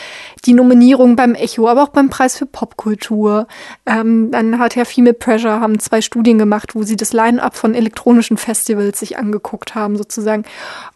die 0.44 0.52
Nominierung 0.52 1.16
beim 1.16 1.34
Echo, 1.34 1.66
aber 1.66 1.82
auch 1.82 1.88
beim 1.88 2.10
Preis 2.10 2.36
für 2.36 2.44
Popkultur, 2.44 3.46
ähm, 3.86 4.32
dann 4.32 4.58
hat 4.58 4.76
ja 4.76 4.84
Female 4.84 5.14
Pressure, 5.14 5.58
haben 5.58 5.78
zwei 5.78 6.02
Studien 6.02 6.36
gemacht, 6.36 6.74
wo 6.74 6.82
sie 6.82 6.96
das 6.96 7.14
Line-up 7.14 7.56
von 7.56 7.74
elektronischen 7.74 8.36
Festivals 8.36 8.98
sich 8.98 9.16
angeguckt 9.16 9.74
haben 9.74 9.96
sozusagen. 9.96 10.44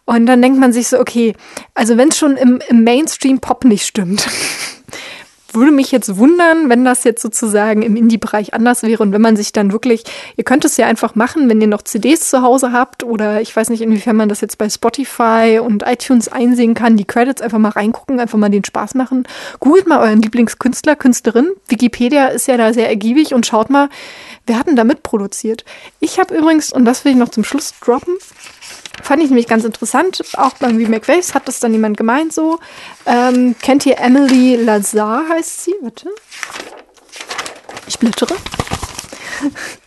Und 0.05 0.27
dann 0.27 0.43
denkt 0.43 0.59
man 0.59 0.71
sich 0.71 0.89
so, 0.89 0.99
okay, 0.99 1.33
also 1.73 1.97
wenn 1.97 2.09
es 2.09 2.19
schon 2.19 2.37
im, 2.37 2.59
im 2.67 2.83
Mainstream-Pop 2.83 3.65
nicht 3.65 3.87
stimmt, 3.87 4.27
würde 5.53 5.71
mich 5.71 5.91
jetzt 5.91 6.17
wundern, 6.17 6.69
wenn 6.69 6.85
das 6.85 7.03
jetzt 7.03 7.21
sozusagen 7.21 7.81
im 7.81 7.95
Indie-Bereich 7.95 8.53
anders 8.53 8.83
wäre 8.83 9.03
und 9.03 9.11
wenn 9.11 9.21
man 9.21 9.35
sich 9.35 9.51
dann 9.51 9.71
wirklich, 9.71 10.03
ihr 10.35 10.43
könnt 10.43 10.65
es 10.65 10.77
ja 10.77 10.87
einfach 10.87 11.15
machen, 11.15 11.49
wenn 11.49 11.61
ihr 11.61 11.67
noch 11.67 11.81
CDs 11.81 12.29
zu 12.29 12.41
Hause 12.41 12.71
habt 12.71 13.03
oder 13.03 13.41
ich 13.41 13.55
weiß 13.55 13.69
nicht, 13.69 13.81
inwiefern 13.81 14.15
man 14.15 14.29
das 14.29 14.41
jetzt 14.41 14.57
bei 14.57 14.69
Spotify 14.69 15.59
und 15.63 15.83
iTunes 15.83 16.27
einsehen 16.27 16.73
kann, 16.73 16.97
die 16.97 17.05
Credits 17.05 17.41
einfach 17.41 17.59
mal 17.59 17.69
reingucken, 17.69 18.19
einfach 18.19 18.37
mal 18.37 18.49
den 18.49 18.63
Spaß 18.63 18.95
machen. 18.95 19.27
Googelt 19.59 19.87
mal 19.87 19.99
euren 19.99 20.21
Lieblingskünstler, 20.21 20.95
Künstlerin. 20.95 21.49
Wikipedia 21.67 22.27
ist 22.27 22.47
ja 22.47 22.57
da 22.57 22.73
sehr 22.73 22.89
ergiebig 22.89 23.33
und 23.33 23.45
schaut 23.45 23.69
mal, 23.69 23.89
wer 24.45 24.59
hat 24.59 24.67
denn 24.67 24.75
da 24.75 24.83
mitproduziert? 24.83 25.65
Ich 25.99 26.19
habe 26.19 26.35
übrigens, 26.35 26.71
und 26.73 26.85
das 26.85 27.05
will 27.05 27.13
ich 27.13 27.17
noch 27.17 27.29
zum 27.29 27.43
Schluss 27.43 27.73
droppen, 27.79 28.15
Fand 29.01 29.21
ich 29.21 29.29
nämlich 29.29 29.47
ganz 29.47 29.63
interessant. 29.63 30.23
Auch 30.37 30.53
beim 30.53 30.77
Remake 30.77 31.07
Waves 31.07 31.33
hat 31.33 31.47
das 31.47 31.59
dann 31.59 31.73
jemand 31.73 31.97
gemeint 31.97 32.33
so. 32.33 32.59
Ähm, 33.05 33.55
kennt 33.61 33.85
ihr 33.85 33.97
Emily 33.97 34.55
Lazar 34.55 35.27
heißt 35.29 35.65
sie? 35.65 35.75
Warte. 35.81 36.09
Ich 37.87 37.99
blättere. 37.99 38.35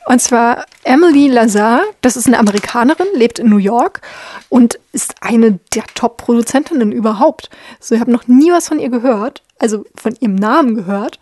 Und 0.06 0.20
zwar 0.20 0.66
Emily 0.84 1.28
Lazar, 1.28 1.82
das 2.00 2.16
ist 2.16 2.26
eine 2.26 2.38
Amerikanerin, 2.38 3.06
lebt 3.14 3.38
in 3.38 3.48
New 3.48 3.56
York 3.56 4.02
und 4.48 4.78
ist 4.92 5.16
eine 5.20 5.58
der 5.74 5.84
Top-Produzentinnen 5.94 6.92
überhaupt. 6.92 7.50
So, 7.80 7.94
ich 7.94 8.00
habe 8.00 8.12
noch 8.12 8.28
nie 8.28 8.52
was 8.52 8.68
von 8.68 8.78
ihr 8.78 8.88
gehört, 8.88 9.42
also 9.58 9.84
von 9.96 10.14
ihrem 10.20 10.36
Namen 10.36 10.74
gehört. 10.74 11.18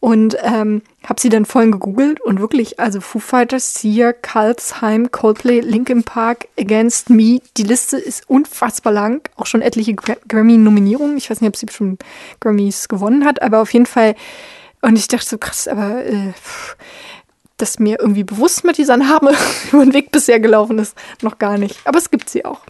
Und 0.00 0.36
ähm, 0.42 0.82
habe 1.04 1.20
sie 1.20 1.30
dann 1.30 1.46
vorhin 1.46 1.72
gegoogelt 1.72 2.20
und 2.20 2.38
wirklich, 2.38 2.78
also 2.78 3.00
Foo 3.00 3.18
Fighters, 3.18 3.74
Sia, 3.74 4.12
Kalsheim, 4.12 5.10
Coldplay, 5.10 5.60
Linkin 5.60 6.04
Park, 6.04 6.46
Against 6.58 7.10
Me, 7.10 7.40
die 7.56 7.62
Liste 7.62 7.96
ist 7.96 8.28
unfassbar 8.28 8.92
lang. 8.92 9.28
Auch 9.36 9.46
schon 9.46 9.62
etliche 9.62 9.94
Grammy-Nominierungen. 9.94 11.16
Ich 11.16 11.30
weiß 11.30 11.40
nicht, 11.40 11.48
ob 11.48 11.56
sie 11.56 11.66
schon 11.72 11.98
Grammys 12.40 12.88
gewonnen 12.88 13.24
hat, 13.24 13.42
aber 13.42 13.60
auf 13.60 13.72
jeden 13.72 13.86
Fall. 13.86 14.14
Und 14.82 14.96
ich 14.96 15.08
dachte 15.08 15.26
so, 15.26 15.38
krass, 15.38 15.66
aber 15.66 16.04
äh, 16.04 16.32
dass 17.56 17.78
mir 17.78 17.98
irgendwie 18.00 18.24
bewusst 18.24 18.64
mit 18.64 18.78
dieser 18.78 18.96
Name 18.96 19.32
über 19.72 19.84
den 19.84 19.94
Weg 19.94 20.12
bisher 20.12 20.40
gelaufen 20.40 20.78
ist, 20.78 20.96
noch 21.22 21.38
gar 21.38 21.58
nicht. 21.58 21.78
Aber 21.84 21.98
es 21.98 22.10
gibt 22.10 22.28
sie 22.28 22.44
auch. 22.44 22.60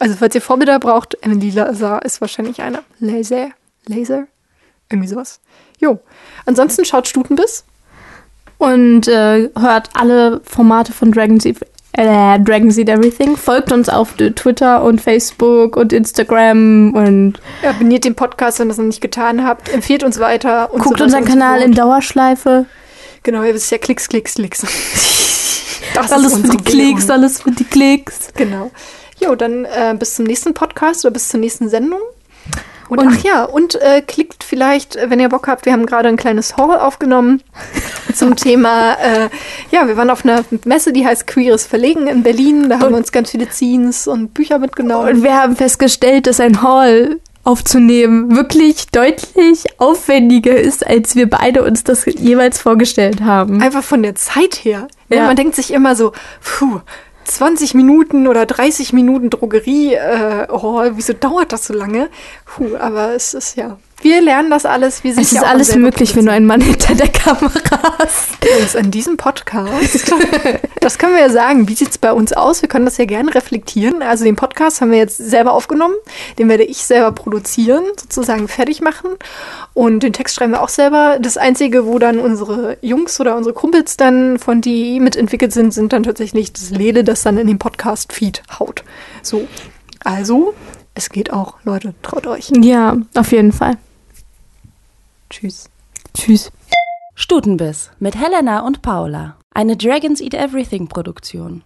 Also, 0.00 0.16
falls 0.18 0.34
ihr 0.34 0.40
Vorbilder 0.40 0.78
braucht, 0.80 1.16
Emily 1.22 1.50
Lazar 1.50 2.04
ist 2.04 2.20
wahrscheinlich 2.20 2.60
einer. 2.60 2.82
Laser? 2.98 3.50
Laser? 3.86 4.26
Irgendwie 4.90 5.08
sowas. 5.08 5.40
Jo. 5.78 6.00
Ansonsten 6.46 6.84
schaut 6.84 7.06
Stutenbiss. 7.06 7.64
Und 8.58 9.08
äh, 9.08 9.50
hört 9.58 9.90
alle 9.94 10.40
Formate 10.44 10.92
von 10.92 11.10
Dragon 11.12 11.40
Seed, 11.40 11.60
äh, 11.92 12.38
Dragon 12.40 12.70
Seed 12.70 12.88
Everything. 12.88 13.36
Folgt 13.36 13.72
uns 13.72 13.88
auf 13.88 14.14
Twitter 14.14 14.82
und 14.82 15.00
Facebook 15.00 15.76
und 15.76 15.92
Instagram 15.92 16.94
und. 16.94 17.40
Abonniert 17.68 18.04
den 18.04 18.14
Podcast, 18.14 18.58
wenn 18.58 18.66
ihr 18.66 18.70
das 18.70 18.78
noch 18.78 18.84
nicht 18.84 19.00
getan 19.00 19.44
habt. 19.44 19.68
Empfiehlt 19.72 20.02
uns 20.02 20.18
weiter. 20.18 20.72
Und 20.72 20.82
guckt 20.82 20.98
so 20.98 21.04
unseren 21.04 21.24
Kanal 21.24 21.60
in 21.62 21.72
Dauerschleife. 21.72 22.66
Genau, 23.24 23.42
ihr 23.42 23.54
wisst 23.54 23.70
ja 23.70 23.78
Klicks, 23.78 24.08
Klicks, 24.08 24.34
Klicks. 24.34 24.64
Das 25.94 26.10
alles 26.10 26.34
für 26.36 26.48
die 26.48 26.56
Klicks, 26.56 27.08
alles 27.08 27.42
für 27.42 27.52
die 27.52 27.64
Klicks. 27.64 28.30
Genau. 28.34 28.72
Jo, 29.20 29.36
dann 29.36 29.64
äh, 29.64 29.94
bis 29.96 30.16
zum 30.16 30.24
nächsten 30.24 30.52
Podcast 30.52 31.04
oder 31.04 31.12
bis 31.12 31.28
zur 31.28 31.38
nächsten 31.38 31.68
Sendung. 31.68 32.00
Und, 32.88 32.98
und 32.98 33.08
ach 33.08 33.24
ja, 33.24 33.44
und 33.44 33.76
äh, 33.76 34.02
klickt 34.02 34.42
vielleicht, 34.42 34.96
wenn 34.96 35.20
ihr 35.20 35.28
Bock 35.28 35.46
habt, 35.46 35.66
wir 35.66 35.72
haben 35.72 35.86
gerade 35.86 36.08
ein 36.08 36.16
kleines 36.16 36.56
Haul 36.56 36.76
aufgenommen 36.76 37.42
zum 38.14 38.34
Thema, 38.34 38.94
äh, 38.94 39.28
ja, 39.70 39.86
wir 39.86 39.96
waren 39.96 40.10
auf 40.10 40.24
einer 40.24 40.44
Messe, 40.64 40.92
die 40.92 41.06
heißt 41.06 41.26
Queeres 41.26 41.66
Verlegen 41.66 42.08
in 42.08 42.22
Berlin. 42.22 42.68
Da 42.68 42.76
haben 42.76 42.86
und 42.86 42.92
wir 42.92 42.98
uns 42.98 43.12
ganz 43.12 43.30
viele 43.30 43.48
Zines 43.48 44.08
und 44.08 44.34
Bücher 44.34 44.58
mitgenommen. 44.58 45.08
Und 45.08 45.22
wir 45.22 45.34
haben 45.34 45.54
festgestellt, 45.54 46.26
dass 46.26 46.40
ein 46.40 46.62
Haul 46.62 47.20
aufzunehmen 47.44 48.34
wirklich 48.34 48.88
deutlich 48.88 49.64
aufwendiger 49.78 50.56
ist, 50.56 50.86
als 50.86 51.14
wir 51.14 51.28
beide 51.28 51.62
uns 51.62 51.84
das 51.84 52.06
jeweils 52.06 52.60
vorgestellt 52.60 53.20
haben. 53.20 53.62
Einfach 53.62 53.84
von 53.84 54.02
der 54.02 54.14
Zeit 54.14 54.64
her. 54.64 54.88
Ja. 55.10 55.26
Man 55.26 55.36
denkt 55.36 55.54
sich 55.54 55.72
immer 55.72 55.94
so, 55.94 56.12
puh, 56.42 56.80
20 57.24 57.74
Minuten 57.74 58.26
oder 58.26 58.46
30 58.46 58.92
Minuten 58.92 59.30
Drogerie, 59.30 59.94
äh, 59.94 60.46
oh, 60.50 60.82
wieso 60.92 61.12
dauert 61.12 61.52
das 61.52 61.66
so 61.66 61.74
lange? 61.74 62.08
Puh, 62.44 62.76
aber 62.76 63.14
es 63.14 63.34
ist 63.34 63.56
ja 63.56 63.78
wir 64.04 64.20
lernen 64.20 64.50
das 64.50 64.66
alles. 64.66 65.02
Wir 65.02 65.14
sind 65.14 65.22
es 65.22 65.32
ist 65.32 65.40
ja 65.40 65.48
alles 65.48 65.74
möglich, 65.76 66.14
wenn 66.14 66.26
du 66.26 66.32
einen 66.32 66.46
Mann 66.46 66.60
hinter 66.60 66.94
der 66.94 67.08
Kamera 67.08 67.94
hast. 67.98 68.44
Übrigens, 68.44 68.74
in 68.74 68.90
diesem 68.90 69.16
Podcast, 69.16 70.12
das 70.80 70.98
können 70.98 71.14
wir 71.14 71.22
ja 71.22 71.30
sagen, 71.30 71.68
wie 71.68 71.74
sieht 71.74 71.88
es 71.88 71.98
bei 71.98 72.12
uns 72.12 72.34
aus? 72.34 72.60
Wir 72.60 72.68
können 72.68 72.84
das 72.84 72.98
ja 72.98 73.06
gerne 73.06 73.34
reflektieren. 73.34 74.02
Also 74.02 74.24
den 74.24 74.36
Podcast 74.36 74.82
haben 74.82 74.90
wir 74.90 74.98
jetzt 74.98 75.16
selber 75.16 75.52
aufgenommen. 75.52 75.94
Den 76.38 76.50
werde 76.50 76.64
ich 76.64 76.84
selber 76.84 77.12
produzieren, 77.12 77.82
sozusagen 77.98 78.46
fertig 78.46 78.82
machen. 78.82 79.10
Und 79.72 80.02
den 80.02 80.12
Text 80.12 80.36
schreiben 80.36 80.52
wir 80.52 80.62
auch 80.62 80.68
selber. 80.68 81.16
Das 81.18 81.38
Einzige, 81.38 81.86
wo 81.86 81.98
dann 81.98 82.18
unsere 82.18 82.76
Jungs 82.82 83.18
oder 83.20 83.36
unsere 83.36 83.54
Kumpels 83.54 83.96
dann 83.96 84.38
von 84.38 84.60
die 84.60 85.00
mitentwickelt 85.00 85.54
sind, 85.54 85.72
sind 85.72 85.94
dann 85.94 86.02
tatsächlich 86.02 86.52
das 86.52 86.68
Lede, 86.68 87.04
das 87.04 87.22
dann 87.22 87.38
in 87.38 87.46
den 87.46 87.58
Podcast-Feed 87.58 88.42
haut. 88.58 88.84
So, 89.22 89.48
also 90.04 90.52
es 90.94 91.08
geht 91.08 91.32
auch, 91.32 91.54
Leute, 91.64 91.94
traut 92.02 92.26
euch. 92.26 92.52
Ja, 92.60 92.98
auf 93.14 93.32
jeden 93.32 93.52
Fall. 93.52 93.78
Tschüss. 95.34 95.68
Tschüss. 96.16 96.52
Stutenbiss 97.16 97.90
mit 97.98 98.14
Helena 98.14 98.64
und 98.64 98.82
Paula. 98.82 99.36
Eine 99.52 99.76
Dragons 99.76 100.20
Eat 100.20 100.32
Everything 100.32 100.86
Produktion. 100.86 101.64